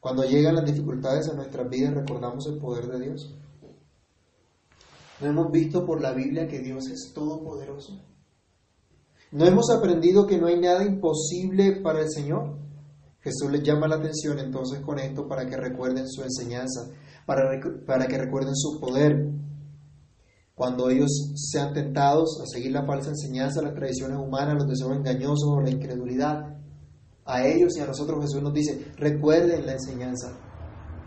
Cuando 0.00 0.24
llegan 0.24 0.54
las 0.54 0.64
dificultades 0.64 1.28
a 1.28 1.34
nuestras 1.34 1.68
vidas, 1.68 1.94
recordamos 1.94 2.46
el 2.46 2.58
poder 2.58 2.86
de 2.86 3.00
Dios. 3.00 3.34
¿No 5.20 5.26
hemos 5.26 5.50
visto 5.50 5.84
por 5.84 6.00
la 6.00 6.12
Biblia 6.12 6.46
que 6.46 6.60
Dios 6.60 6.88
es 6.88 7.12
todopoderoso? 7.12 8.00
¿No 9.32 9.44
hemos 9.44 9.70
aprendido 9.70 10.26
que 10.26 10.38
no 10.38 10.46
hay 10.46 10.58
nada 10.58 10.84
imposible 10.84 11.80
para 11.82 12.00
el 12.00 12.10
Señor? 12.10 12.56
Jesús 13.20 13.50
les 13.50 13.62
llama 13.62 13.88
la 13.88 13.96
atención 13.96 14.38
entonces 14.38 14.80
con 14.80 14.98
esto 14.98 15.26
para 15.26 15.44
que 15.46 15.56
recuerden 15.56 16.08
su 16.08 16.22
enseñanza, 16.22 16.88
para, 17.26 17.60
para 17.84 18.06
que 18.06 18.16
recuerden 18.16 18.54
su 18.54 18.80
poder. 18.80 19.28
Cuando 20.54 20.88
ellos 20.88 21.10
sean 21.34 21.72
tentados 21.74 22.40
a 22.40 22.46
seguir 22.46 22.72
la 22.72 22.86
falsa 22.86 23.10
enseñanza, 23.10 23.60
las 23.60 23.74
tradiciones 23.74 24.18
humanas, 24.18 24.54
los 24.54 24.68
deseos 24.68 24.96
engañosos 24.96 25.48
o 25.48 25.60
la 25.60 25.70
incredulidad, 25.70 26.56
a 27.24 27.46
ellos 27.46 27.76
y 27.76 27.80
a 27.80 27.86
nosotros 27.86 28.22
Jesús 28.22 28.42
nos 28.42 28.54
dice, 28.54 28.92
recuerden 28.96 29.66
la 29.66 29.72
enseñanza, 29.72 30.32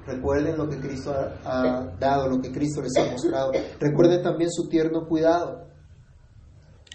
recuerden 0.05 0.57
lo 0.57 0.67
que 0.67 0.79
Cristo 0.79 1.13
ha, 1.13 1.33
ha 1.45 1.83
dado, 1.99 2.27
lo 2.27 2.41
que 2.41 2.51
Cristo 2.51 2.81
les 2.81 2.95
ha 2.97 3.11
mostrado, 3.11 3.51
recuerden 3.79 4.21
también 4.21 4.51
su 4.51 4.67
tierno 4.67 5.07
cuidado. 5.07 5.71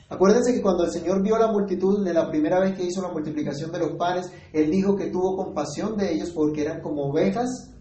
Acuérdense 0.09 0.53
que 0.53 0.63
cuando 0.63 0.85
el 0.85 0.93
Señor 0.93 1.21
vio 1.21 1.37
la 1.37 1.51
multitud 1.51 2.05
de 2.05 2.15
la 2.15 2.29
primera 2.29 2.61
vez 2.61 2.77
que 2.77 2.85
hizo 2.85 3.03
la 3.03 3.11
multiplicación 3.11 3.73
de 3.73 3.81
los 3.81 3.97
panes, 3.97 4.31
Él 4.53 4.71
dijo 4.71 4.95
que 4.95 5.11
tuvo 5.11 5.37
compasión 5.37 5.97
de 5.97 6.13
ellos 6.13 6.31
porque 6.31 6.63
eran 6.63 6.81
como 6.81 7.11
ovejas 7.11 7.73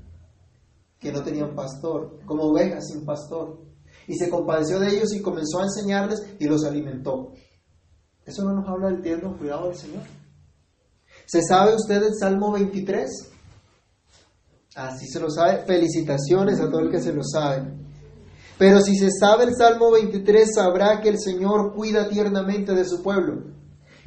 que 0.99 1.11
no 1.11 1.21
tenían 1.21 1.53
pastor, 1.53 2.19
como 2.25 2.45
ovejas 2.45 2.87
sin 2.87 3.05
pastor. 3.05 3.59
Y 4.07 4.15
se 4.15 4.29
compadeció 4.29 4.79
de 4.79 4.89
ellos 4.89 5.13
y 5.13 5.21
comenzó 5.21 5.59
a 5.59 5.63
enseñarles 5.63 6.23
y 6.39 6.45
los 6.45 6.63
alimentó. 6.65 7.33
¿Eso 8.25 8.43
no 8.43 8.55
nos 8.55 8.67
habla 8.67 8.87
del 8.87 9.03
tierno 9.03 9.37
cuidado 9.37 9.67
del 9.67 9.75
Señor? 9.75 10.01
¿Se 11.27 11.43
sabe 11.43 11.75
usted 11.75 12.01
el 12.01 12.15
Salmo 12.19 12.51
23? 12.51 13.34
Así 14.75 15.07
se 15.07 15.21
lo 15.21 15.31
sabe. 15.31 15.65
Felicitaciones 15.65 16.59
a 16.59 16.69
todo 16.69 16.81
el 16.81 16.91
que 16.91 17.01
se 17.01 17.13
lo 17.13 17.23
sabe. 17.23 17.73
Pero 18.57 18.81
si 18.81 18.95
se 18.95 19.09
sabe 19.09 19.45
el 19.45 19.55
Salmo 19.55 19.91
23, 19.91 20.53
sabrá 20.53 21.01
que 21.01 21.09
el 21.09 21.19
Señor 21.19 21.73
cuida 21.73 22.07
tiernamente 22.07 22.73
de 22.73 22.85
su 22.85 23.01
pueblo, 23.01 23.53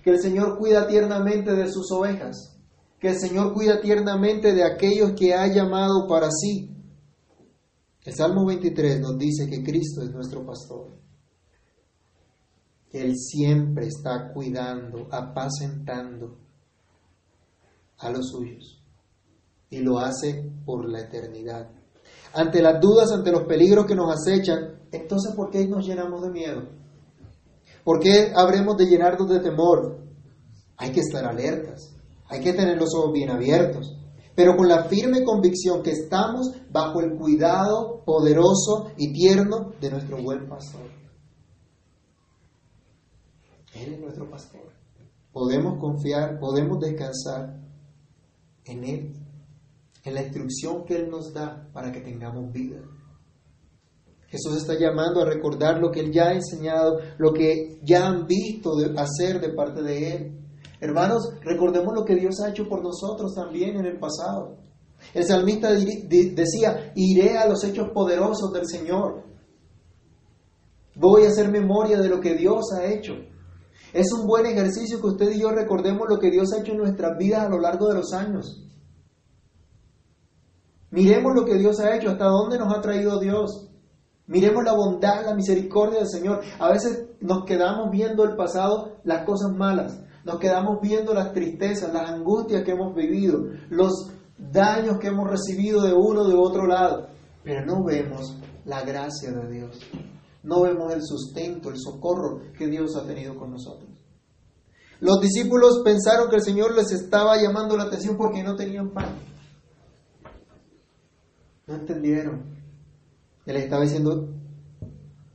que 0.02 0.10
el 0.10 0.20
Señor 0.20 0.58
cuida 0.58 0.86
tiernamente 0.86 1.54
de 1.54 1.70
sus 1.70 1.90
ovejas, 1.92 2.56
que 2.98 3.08
el 3.08 3.18
Señor 3.18 3.52
cuida 3.52 3.80
tiernamente 3.80 4.54
de 4.54 4.64
aquellos 4.64 5.12
que 5.12 5.34
ha 5.34 5.46
llamado 5.48 6.06
para 6.08 6.30
sí. 6.30 6.70
El 8.04 8.14
Salmo 8.14 8.46
23 8.46 9.00
nos 9.00 9.18
dice 9.18 9.46
que 9.50 9.62
Cristo 9.62 10.02
es 10.02 10.10
nuestro 10.10 10.46
pastor, 10.46 10.96
que 12.90 13.02
Él 13.02 13.16
siempre 13.16 13.86
está 13.86 14.32
cuidando, 14.32 15.08
apacentando 15.10 16.38
a 17.98 18.10
los 18.10 18.30
suyos 18.30 18.77
y 19.70 19.78
lo 19.80 19.98
hace 19.98 20.50
por 20.64 20.88
la 20.88 21.00
eternidad 21.00 21.68
ante 22.32 22.62
las 22.62 22.80
dudas, 22.80 23.10
ante 23.12 23.32
los 23.32 23.44
peligros 23.44 23.86
que 23.86 23.94
nos 23.94 24.12
acechan, 24.12 24.80
entonces 24.92 25.34
¿por 25.34 25.50
qué 25.50 25.66
nos 25.66 25.86
llenamos 25.86 26.22
de 26.22 26.30
miedo? 26.30 26.62
¿Por 27.84 28.00
qué 28.00 28.32
habremos 28.34 28.76
de 28.76 28.86
llenarnos 28.86 29.28
de 29.28 29.40
temor? 29.40 29.98
Hay 30.76 30.92
que 30.92 31.00
estar 31.00 31.24
alertas, 31.24 31.94
hay 32.28 32.40
que 32.40 32.52
tener 32.52 32.78
los 32.78 32.94
ojos 32.94 33.12
bien 33.12 33.30
abiertos, 33.30 33.96
pero 34.34 34.56
con 34.56 34.68
la 34.68 34.84
firme 34.84 35.24
convicción 35.24 35.82
que 35.82 35.90
estamos 35.90 36.52
bajo 36.70 37.00
el 37.00 37.16
cuidado 37.16 38.04
poderoso 38.04 38.92
y 38.96 39.12
tierno 39.12 39.72
de 39.80 39.90
nuestro 39.90 40.22
buen 40.22 40.48
pastor. 40.48 40.86
Él 43.74 43.94
es 43.94 44.00
nuestro 44.00 44.28
pastor. 44.30 44.72
Podemos 45.32 45.78
confiar, 45.80 46.38
podemos 46.38 46.78
descansar 46.80 47.58
en 48.64 48.84
Él 48.84 49.27
en 50.08 50.14
la 50.14 50.22
instrucción 50.22 50.84
que 50.84 50.96
Él 50.96 51.10
nos 51.10 51.32
da 51.32 51.68
para 51.72 51.92
que 51.92 52.00
tengamos 52.00 52.52
vida. 52.52 52.80
Jesús 54.28 54.56
está 54.58 54.74
llamando 54.78 55.22
a 55.22 55.24
recordar 55.24 55.80
lo 55.80 55.90
que 55.90 56.00
Él 56.00 56.12
ya 56.12 56.28
ha 56.28 56.34
enseñado, 56.34 56.98
lo 57.16 57.32
que 57.32 57.80
ya 57.82 58.06
han 58.06 58.26
visto 58.26 58.76
de 58.76 58.98
hacer 58.98 59.40
de 59.40 59.54
parte 59.54 59.82
de 59.82 60.12
Él. 60.12 60.38
Hermanos, 60.80 61.30
recordemos 61.42 61.94
lo 61.94 62.04
que 62.04 62.14
Dios 62.14 62.40
ha 62.40 62.50
hecho 62.50 62.68
por 62.68 62.82
nosotros 62.82 63.34
también 63.34 63.76
en 63.76 63.86
el 63.86 63.98
pasado. 63.98 64.58
El 65.14 65.24
salmista 65.24 65.72
decía, 65.72 66.92
iré 66.94 67.38
a 67.38 67.48
los 67.48 67.64
hechos 67.64 67.90
poderosos 67.90 68.52
del 68.52 68.66
Señor. 68.66 69.24
Voy 70.94 71.24
a 71.24 71.28
hacer 71.28 71.50
memoria 71.50 71.98
de 71.98 72.08
lo 72.08 72.20
que 72.20 72.34
Dios 72.34 72.72
ha 72.76 72.84
hecho. 72.84 73.14
Es 73.92 74.12
un 74.12 74.26
buen 74.26 74.44
ejercicio 74.44 75.00
que 75.00 75.06
usted 75.06 75.30
y 75.30 75.40
yo 75.40 75.50
recordemos 75.50 76.06
lo 76.08 76.18
que 76.18 76.30
Dios 76.30 76.52
ha 76.52 76.60
hecho 76.60 76.72
en 76.72 76.78
nuestras 76.78 77.16
vidas 77.16 77.46
a 77.46 77.48
lo 77.48 77.60
largo 77.60 77.88
de 77.88 77.94
los 77.94 78.12
años. 78.12 78.67
Miremos 80.90 81.34
lo 81.34 81.44
que 81.44 81.54
Dios 81.54 81.80
ha 81.80 81.94
hecho, 81.94 82.10
hasta 82.10 82.24
dónde 82.26 82.58
nos 82.58 82.74
ha 82.74 82.80
traído 82.80 83.20
Dios. 83.20 83.68
Miremos 84.26 84.64
la 84.64 84.74
bondad, 84.74 85.24
la 85.24 85.34
misericordia 85.34 86.00
del 86.00 86.08
Señor. 86.08 86.40
A 86.58 86.70
veces 86.70 87.06
nos 87.20 87.44
quedamos 87.44 87.90
viendo 87.90 88.24
el 88.24 88.36
pasado, 88.36 88.96
las 89.04 89.24
cosas 89.24 89.52
malas. 89.56 90.00
Nos 90.24 90.38
quedamos 90.38 90.80
viendo 90.82 91.14
las 91.14 91.32
tristezas, 91.32 91.92
las 91.92 92.10
angustias 92.10 92.62
que 92.62 92.72
hemos 92.72 92.94
vivido, 92.94 93.38
los 93.70 94.10
daños 94.36 94.98
que 94.98 95.08
hemos 95.08 95.30
recibido 95.30 95.82
de 95.82 95.94
uno 95.94 96.24
de 96.24 96.34
otro 96.34 96.66
lado. 96.66 97.08
Pero 97.42 97.64
no 97.64 97.84
vemos 97.84 98.36
la 98.64 98.82
gracia 98.82 99.30
de 99.30 99.50
Dios. 99.50 99.78
No 100.42 100.62
vemos 100.62 100.92
el 100.92 101.02
sustento, 101.02 101.70
el 101.70 101.78
socorro 101.78 102.40
que 102.56 102.66
Dios 102.66 102.96
ha 102.96 103.06
tenido 103.06 103.34
con 103.36 103.50
nosotros. 103.50 103.90
Los 105.00 105.20
discípulos 105.20 105.80
pensaron 105.84 106.28
que 106.28 106.36
el 106.36 106.42
Señor 106.42 106.74
les 106.74 106.90
estaba 106.92 107.40
llamando 107.40 107.76
la 107.76 107.84
atención 107.84 108.16
porque 108.16 108.42
no 108.42 108.56
tenían 108.56 108.90
pan. 108.90 109.06
No 111.68 111.74
entendieron. 111.74 112.56
Él 113.44 113.56
estaba 113.56 113.82
diciendo, 113.82 114.34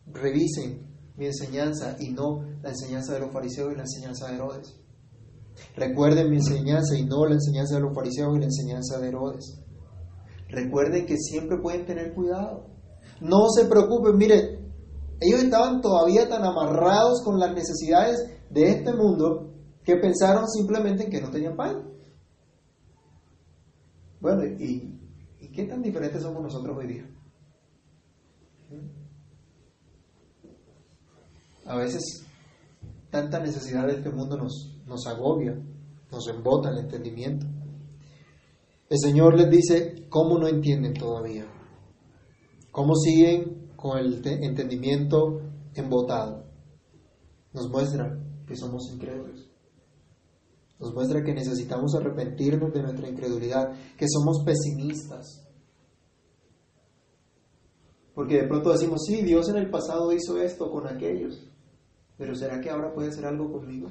revisen 0.07 0.81
mi 1.15 1.27
enseñanza 1.27 1.95
y 1.99 2.11
no 2.11 2.43
la 2.63 2.69
enseñanza 2.69 3.13
de 3.13 3.19
los 3.19 3.31
fariseos 3.31 3.71
y 3.71 3.75
la 3.75 3.84
enseñanza 3.84 4.27
de 4.27 4.36
Herodes. 4.36 4.79
Recuerden 5.75 6.31
mi 6.31 6.38
enseñanza 6.38 6.97
y 6.97 7.05
no 7.05 7.27
la 7.27 7.36
enseñanza 7.36 7.75
de 7.75 7.81
los 7.81 7.93
fariseos 7.93 8.36
y 8.36 8.39
la 8.39 8.45
enseñanza 8.45 8.99
de 8.99 9.07
Herodes. 9.09 9.61
Recuerden 10.49 11.05
que 11.05 11.17
siempre 11.17 11.59
pueden 11.61 11.86
tener 11.86 12.15
cuidado. 12.15 12.67
No 13.21 13.49
se 13.49 13.65
preocupen, 13.65 14.17
mire, 14.17 14.59
ellos 15.21 15.43
estaban 15.43 15.81
todavía 15.81 16.27
tan 16.27 16.43
amarrados 16.43 17.21
con 17.23 17.39
las 17.39 17.53
necesidades 17.53 18.27
de 18.49 18.69
este 18.69 18.91
mundo 18.91 19.53
que 19.84 19.97
pensaron 19.97 20.49
simplemente 20.49 21.03
en 21.03 21.11
que 21.11 21.21
no 21.21 21.29
tenían 21.29 21.55
pan. 21.55 21.91
Bueno, 24.19 24.45
¿y, 24.45 24.63
¿y 24.63 25.03
qué 25.54 25.66
tan 25.66 25.82
diferentes 25.82 26.22
somos 26.22 26.41
nosotros 26.41 26.78
hoy 26.78 26.88
día? 26.88 27.10
A 31.66 31.78
veces 31.78 32.26
tanta 33.10 33.39
necesidad 33.39 33.88
de 33.88 33.93
este 33.93 34.10
mundo 34.10 34.38
nos, 34.38 34.82
nos 34.86 35.06
agobia, 35.08 35.56
nos 36.12 36.28
embota 36.28 36.70
el 36.70 36.80
entendimiento. 36.80 37.45
El 38.89 38.97
Señor 38.99 39.38
les 39.38 39.49
dice, 39.49 40.08
¿cómo 40.10 40.38
no 40.38 40.47
entienden 40.47 40.93
todavía? 40.93 41.45
¿Cómo 42.72 42.95
siguen 42.95 43.72
con 43.76 43.97
el 43.97 44.22
entendimiento 44.26 45.41
embotado? 45.76 46.45
Nos 47.54 47.70
muestra 47.70 48.20
que 48.47 48.56
somos 48.56 48.91
incrédulos. 48.91 49.49
Nos 50.80 50.93
muestra 50.93 51.24
que 51.24 51.34
necesitamos 51.34 51.95
arrepentirnos 51.95 52.74
de 52.74 52.82
nuestra 52.82 53.08
incredulidad, 53.08 53.72
que 53.95 54.06
somos 54.10 54.43
pesimistas. 54.43 55.43
Porque 58.14 58.41
de 58.41 58.47
pronto 58.47 58.72
decimos, 58.72 59.01
sí, 59.05 59.22
Dios 59.24 59.49
en 59.49 59.57
el 59.57 59.70
pasado 59.70 60.11
hizo 60.14 60.39
esto 60.39 60.70
con 60.70 60.88
aquellos, 60.88 61.47
pero 62.18 62.36
¿será 62.36 62.61
que 62.61 62.70
ahora 62.70 62.93
puede 62.93 63.09
hacer 63.09 63.26
algo 63.26 63.51
conmigo? 63.51 63.89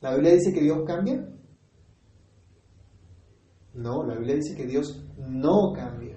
¿La 0.00 0.14
Biblia 0.14 0.34
dice 0.34 0.52
que 0.52 0.60
Dios 0.60 0.78
cambia? 0.86 1.26
No, 3.74 4.04
la 4.04 4.14
Biblia 4.14 4.36
dice 4.36 4.56
que 4.56 4.66
Dios 4.66 5.04
no 5.16 5.72
cambia, 5.74 6.16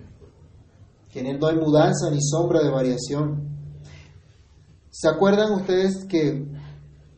que 1.10 1.20
en 1.20 1.28
Él 1.28 1.39
no 1.39 1.48
hay 1.48 1.56
mudanza 1.56 2.10
ni 2.12 2.22
sombra 2.22 2.62
de 2.62 2.72
variación. 2.72 3.54
¿Se 4.89 5.08
acuerdan 5.08 5.54
ustedes 5.54 6.06
que 6.06 6.46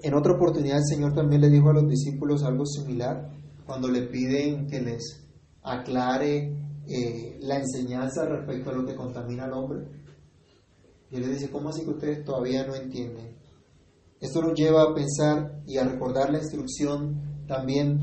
en 0.01 0.13
otra 0.13 0.33
oportunidad 0.33 0.77
el 0.77 0.85
Señor 0.85 1.13
también 1.13 1.41
le 1.41 1.49
dijo 1.49 1.69
a 1.69 1.73
los 1.73 1.87
discípulos 1.87 2.43
algo 2.43 2.65
similar 2.65 3.31
cuando 3.65 3.87
le 3.87 4.03
piden 4.03 4.67
que 4.67 4.81
les 4.81 5.25
aclare 5.63 6.55
eh, 6.87 7.37
la 7.41 7.57
enseñanza 7.57 8.25
respecto 8.25 8.69
a 8.69 8.73
lo 8.73 8.85
que 8.85 8.95
contamina 8.95 9.45
al 9.45 9.53
hombre? 9.53 9.87
Y 11.11 11.15
Él 11.15 11.21
les 11.21 11.39
dice, 11.39 11.51
¿cómo 11.51 11.69
así 11.69 11.83
que 11.83 11.91
ustedes 11.91 12.23
todavía 12.23 12.65
no 12.65 12.75
entienden? 12.75 13.37
Esto 14.19 14.41
nos 14.41 14.57
lleva 14.57 14.83
a 14.83 14.93
pensar 14.93 15.61
y 15.67 15.77
a 15.77 15.83
recordar 15.83 16.31
la 16.31 16.39
instrucción 16.39 17.45
también 17.47 17.99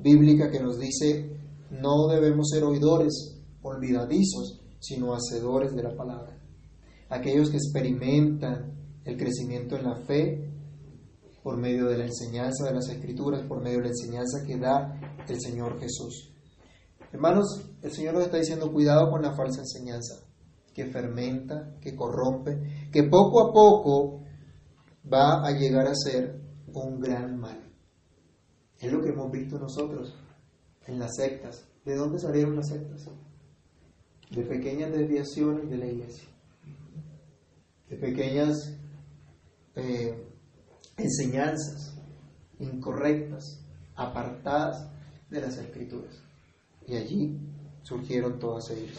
bíblica 0.00 0.50
que 0.50 0.60
nos 0.60 0.78
dice, 0.78 1.36
no 1.70 2.06
debemos 2.08 2.50
ser 2.50 2.62
oidores 2.64 3.42
olvidadizos, 3.62 4.60
sino 4.78 5.14
hacedores 5.14 5.74
de 5.74 5.82
la 5.82 5.96
palabra. 5.96 6.38
Aquellos 7.08 7.50
que 7.50 7.56
experimentan 7.56 9.00
el 9.04 9.16
crecimiento 9.16 9.76
en 9.76 9.84
la 9.84 9.96
fe 9.96 10.52
por 11.42 11.56
medio 11.56 11.86
de 11.86 11.98
la 11.98 12.06
enseñanza 12.06 12.66
de 12.66 12.74
las 12.74 12.88
escrituras, 12.88 13.42
por 13.46 13.62
medio 13.62 13.78
de 13.78 13.84
la 13.84 13.90
enseñanza 13.90 14.44
que 14.44 14.58
da 14.58 15.00
el 15.28 15.40
Señor 15.40 15.78
Jesús. 15.80 16.32
Hermanos, 17.12 17.70
el 17.86 17.92
Señor 17.92 18.14
nos 18.14 18.24
está 18.24 18.38
diciendo 18.38 18.72
cuidado 18.72 19.10
con 19.10 19.22
la 19.22 19.34
falsa 19.34 19.60
enseñanza 19.60 20.16
que 20.74 20.86
fermenta, 20.86 21.74
que 21.80 21.94
corrompe, 21.94 22.90
que 22.92 23.04
poco 23.04 23.48
a 23.48 23.52
poco 23.52 24.24
va 25.10 25.46
a 25.46 25.52
llegar 25.52 25.86
a 25.86 25.94
ser 25.94 26.38
un 26.74 27.00
gran 27.00 27.38
mal. 27.38 27.58
Es 28.78 28.92
lo 28.92 29.00
que 29.00 29.10
hemos 29.10 29.30
visto 29.30 29.58
nosotros 29.58 30.14
en 30.86 30.98
las 30.98 31.14
sectas. 31.16 31.64
¿De 31.84 31.94
dónde 31.94 32.18
salieron 32.18 32.56
las 32.56 32.68
sectas? 32.68 33.08
De 34.30 34.42
pequeñas 34.42 34.92
desviaciones 34.92 35.70
de 35.70 35.76
la 35.78 35.86
iglesia, 35.86 36.28
de 37.88 37.96
pequeñas 37.96 38.76
eh, 39.76 40.28
enseñanzas 40.96 41.96
incorrectas, 42.58 43.64
apartadas 43.94 44.90
de 45.30 45.40
las 45.40 45.56
escrituras. 45.56 46.20
Y 46.86 46.96
allí 46.96 47.40
surgieron 47.86 48.38
todas 48.38 48.68
ellas. 48.70 48.98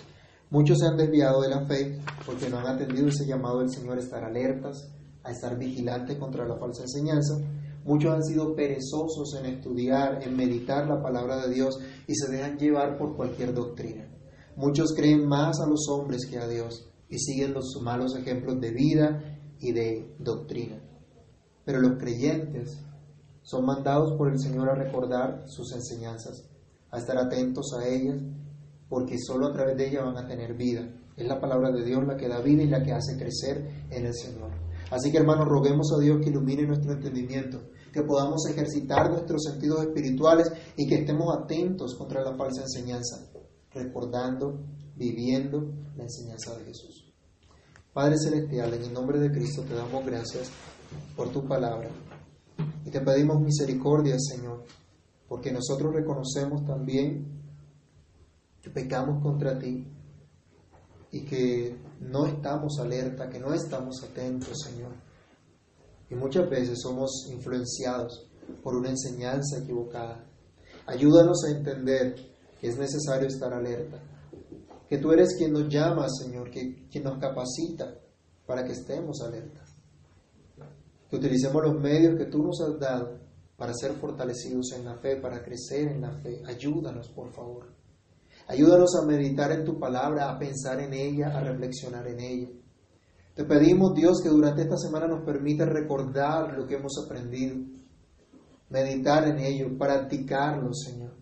Muchos 0.50 0.80
se 0.80 0.88
han 0.88 0.96
desviado 0.96 1.42
de 1.42 1.50
la 1.50 1.66
fe 1.66 2.00
porque 2.26 2.50
no 2.50 2.58
han 2.58 2.68
atendido 2.68 3.10
ese 3.10 3.26
llamado 3.26 3.60
del 3.60 3.70
Señor 3.70 3.98
a 3.98 4.02
estar 4.02 4.24
alertas, 4.24 4.90
a 5.24 5.32
estar 5.32 5.58
vigilantes 5.58 6.18
contra 6.18 6.48
la 6.48 6.58
falsa 6.58 6.84
enseñanza. 6.84 7.36
Muchos 7.84 8.14
han 8.14 8.24
sido 8.24 8.56
perezosos 8.56 9.36
en 9.40 9.46
estudiar, 9.46 10.24
en 10.24 10.38
meditar 10.38 10.88
la 10.88 11.02
palabra 11.02 11.46
de 11.46 11.54
Dios 11.54 11.78
y 12.08 12.16
se 12.16 12.32
dejan 12.32 12.58
llevar 12.58 12.98
por 12.98 13.16
cualquier 13.18 13.54
doctrina. 13.54 14.08
Muchos 14.56 14.94
creen 14.96 15.28
más 15.28 15.60
a 15.60 15.68
los 15.68 15.88
hombres 15.90 16.26
que 16.26 16.38
a 16.38 16.48
Dios 16.48 16.90
y 17.10 17.20
siguen 17.20 17.54
los 17.54 17.78
malos 17.82 18.16
ejemplos 18.16 18.60
de 18.60 18.72
vida 18.72 19.22
y 19.60 19.74
de 19.74 20.16
doctrina. 20.20 20.82
Pero 21.66 21.82
los 21.82 22.00
creyentes 22.00 22.78
son 23.42 23.66
mandados 23.66 24.18
por 24.18 24.32
el 24.32 24.40
Señor 24.40 24.70
a 24.70 24.76
recordar 24.76 25.44
sus 25.48 25.74
enseñanzas, 25.74 26.50
a 26.92 26.98
estar 26.98 27.18
atentos 27.18 27.74
a 27.78 27.88
ellas, 27.88 28.18
porque 28.90 29.18
solo 29.20 29.48
a 29.48 29.54
través 29.54 29.78
de 29.78 29.90
ellas 29.90 30.06
van 30.06 30.18
a 30.18 30.28
tener 30.28 30.56
vida. 30.56 30.88
Es 31.16 31.28
la 31.28 31.40
palabra 31.40 31.72
de 31.72 31.84
Dios 31.84 32.06
la 32.06 32.16
que 32.16 32.28
da 32.28 32.42
vida 32.42 32.64
y 32.64 32.68
la 32.68 32.84
que 32.84 32.94
hace 32.94 33.18
crecer 33.18 33.86
en 33.90 34.06
el 34.06 34.14
Señor. 34.14 34.52
Así 34.92 35.12
que 35.12 35.18
hermanos, 35.18 35.48
roguemos 35.48 35.92
a 35.94 36.02
Dios 36.02 36.20
que 36.22 36.30
ilumine 36.30 36.64
nuestro 36.66 36.94
entendimiento, 36.94 37.60
que 37.92 38.04
podamos 38.04 38.48
ejercitar 38.50 39.10
nuestros 39.10 39.44
sentidos 39.44 39.82
espirituales 39.82 40.52
y 40.78 40.88
que 40.88 40.96
estemos 40.96 41.36
atentos 41.36 41.96
contra 41.96 42.24
la 42.24 42.36
falsa 42.36 42.62
enseñanza, 42.62 43.18
recordando, 43.74 44.62
viviendo 44.96 45.74
la 45.98 46.04
enseñanza 46.04 46.58
de 46.58 46.66
Jesús. 46.66 47.14
Padre 47.92 48.16
Celestial, 48.18 48.74
en 48.76 48.84
el 48.84 48.94
nombre 48.94 49.20
de 49.20 49.32
Cristo 49.32 49.64
te 49.64 49.74
damos 49.74 50.06
gracias 50.06 50.50
por 51.16 51.30
tu 51.30 51.46
palabra 51.46 51.90
y 52.86 52.90
te 52.90 53.02
pedimos 53.02 53.42
misericordia, 53.42 54.16
Señor, 54.20 54.64
porque 55.28 55.52
nosotros 55.52 55.94
reconocemos 55.94 56.64
también 56.64 57.37
que 58.62 58.70
pecamos 58.70 59.22
contra 59.22 59.58
ti 59.58 59.88
y 61.12 61.26
que 61.26 61.78
no 62.02 62.26
estamos 62.26 62.80
alerta, 62.80 63.30
que 63.30 63.40
no 63.40 63.54
estamos 63.54 64.04
atentos, 64.04 64.60
Señor. 64.64 64.92
Y 66.10 66.16
muchas 66.16 66.50
veces 66.50 66.80
somos 66.82 67.28
influenciados 67.32 68.30
por 68.64 68.76
una 68.76 68.90
enseñanza 68.90 69.60
equivocada. 69.64 70.26
Ayúdanos 70.86 71.44
a 71.46 71.58
entender 71.58 72.16
que 72.60 72.68
es 72.68 72.78
necesario 72.78 73.28
estar 73.28 73.54
alerta, 73.54 74.00
que 74.88 74.98
tú 74.98 75.12
eres 75.12 75.36
quien 75.38 75.52
nos 75.52 75.68
llama, 75.68 76.08
Señor, 76.10 76.50
que 76.50 76.88
quien 76.90 77.04
nos 77.04 77.20
capacita 77.20 77.94
para 78.46 78.64
que 78.64 78.72
estemos 78.72 79.22
alertas. 79.22 79.76
Que 81.10 81.18
utilicemos 81.18 81.62
los 81.64 81.80
medios 81.80 82.18
que 82.18 82.26
tú 82.26 82.42
nos 82.42 82.60
has 82.62 82.80
dado 82.80 83.20
para 83.58 83.74
ser 83.74 83.94
fortalecidos 83.94 84.72
en 84.74 84.86
la 84.86 84.96
fe, 84.98 85.18
para 85.18 85.44
crecer 85.44 85.90
en 85.90 86.02
la 86.02 86.12
fe. 86.12 86.42
Ayúdanos, 86.46 87.10
por 87.10 87.32
favor. 87.34 87.77
Ayúdanos 88.48 88.96
a 88.96 89.06
meditar 89.06 89.52
en 89.52 89.66
tu 89.66 89.78
palabra, 89.78 90.30
a 90.30 90.40
pensar 90.40 90.80
en 90.80 90.94
ella, 90.94 91.38
a 91.38 91.42
reflexionar 91.42 92.08
en 92.08 92.20
ella. 92.22 92.50
Te 93.36 93.44
pedimos, 93.44 93.94
Dios, 93.94 94.22
que 94.24 94.30
durante 94.30 94.62
esta 94.62 94.78
semana 94.78 95.06
nos 95.06 95.26
permita 95.26 95.66
recordar 95.66 96.58
lo 96.58 96.66
que 96.66 96.76
hemos 96.76 96.94
aprendido, 97.06 97.58
meditar 98.70 99.28
en 99.28 99.40
ello, 99.40 99.78
practicarlo, 99.78 100.74
Señor. 100.74 101.16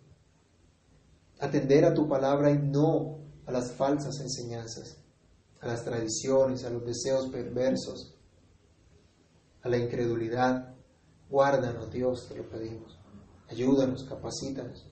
atender 1.37 1.83
a 1.83 1.93
tu 1.93 2.07
palabra 2.07 2.49
y 2.49 2.57
no 2.57 3.19
a 3.45 3.51
las 3.51 3.73
falsas 3.73 4.19
enseñanzas, 4.21 4.97
a 5.59 5.67
las 5.67 5.83
tradiciones, 5.83 6.63
a 6.63 6.69
los 6.69 6.85
deseos 6.85 7.27
perversos, 7.27 8.15
a 9.61 9.67
la 9.67 9.77
incredulidad. 9.77 10.73
Guárdanos, 11.29 11.91
Dios, 11.91 12.29
te 12.29 12.37
lo 12.37 12.47
pedimos. 12.49 12.97
Ayúdanos, 13.49 14.05
capacítanos. 14.05 14.89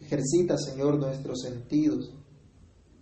Ejercita, 0.00 0.56
Señor, 0.56 0.98
nuestros 0.98 1.40
sentidos 1.40 2.14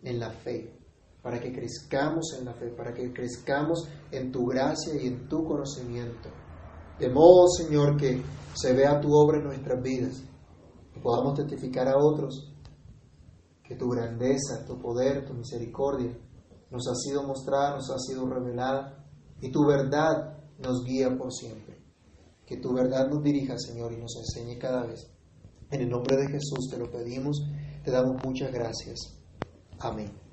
en 0.02 0.18
la 0.18 0.30
fe, 0.30 0.78
para 1.22 1.40
que 1.40 1.52
crezcamos 1.52 2.34
en 2.38 2.44
la 2.44 2.54
fe, 2.54 2.68
para 2.68 2.94
que 2.94 3.12
crezcamos 3.12 3.88
en 4.10 4.32
tu 4.32 4.46
gracia 4.46 4.94
y 5.00 5.06
en 5.06 5.28
tu 5.28 5.44
conocimiento. 5.44 6.30
De 6.98 7.10
modo, 7.10 7.48
Señor, 7.48 7.96
que 7.96 8.22
se 8.54 8.72
vea 8.72 9.00
tu 9.00 9.08
obra 9.12 9.38
en 9.38 9.44
nuestras 9.44 9.82
vidas, 9.82 10.22
que 10.92 11.00
podamos 11.00 11.34
testificar 11.34 11.88
a 11.88 11.98
otros 11.98 12.52
que 13.62 13.74
tu 13.74 13.88
grandeza, 13.88 14.64
tu 14.66 14.78
poder, 14.78 15.26
tu 15.26 15.34
misericordia 15.34 16.16
nos 16.70 16.88
ha 16.88 16.94
sido 16.94 17.22
mostrada, 17.22 17.76
nos 17.76 17.90
ha 17.90 17.98
sido 17.98 18.28
revelada 18.28 19.04
y 19.40 19.50
tu 19.50 19.64
verdad 19.66 20.38
nos 20.58 20.84
guía 20.84 21.16
por 21.16 21.32
siempre. 21.32 21.76
Que 22.44 22.58
tu 22.58 22.72
verdad 22.72 23.08
nos 23.08 23.22
dirija, 23.22 23.58
Señor, 23.58 23.92
y 23.92 23.96
nos 23.96 24.16
enseñe 24.16 24.58
cada 24.58 24.86
vez. 24.86 25.10
En 25.70 25.80
el 25.80 25.90
nombre 25.90 26.16
de 26.16 26.28
Jesús 26.28 26.68
te 26.70 26.78
lo 26.78 26.90
pedimos, 26.90 27.44
te 27.84 27.90
damos 27.90 28.22
muchas 28.24 28.52
gracias. 28.52 29.18
Amén. 29.78 30.25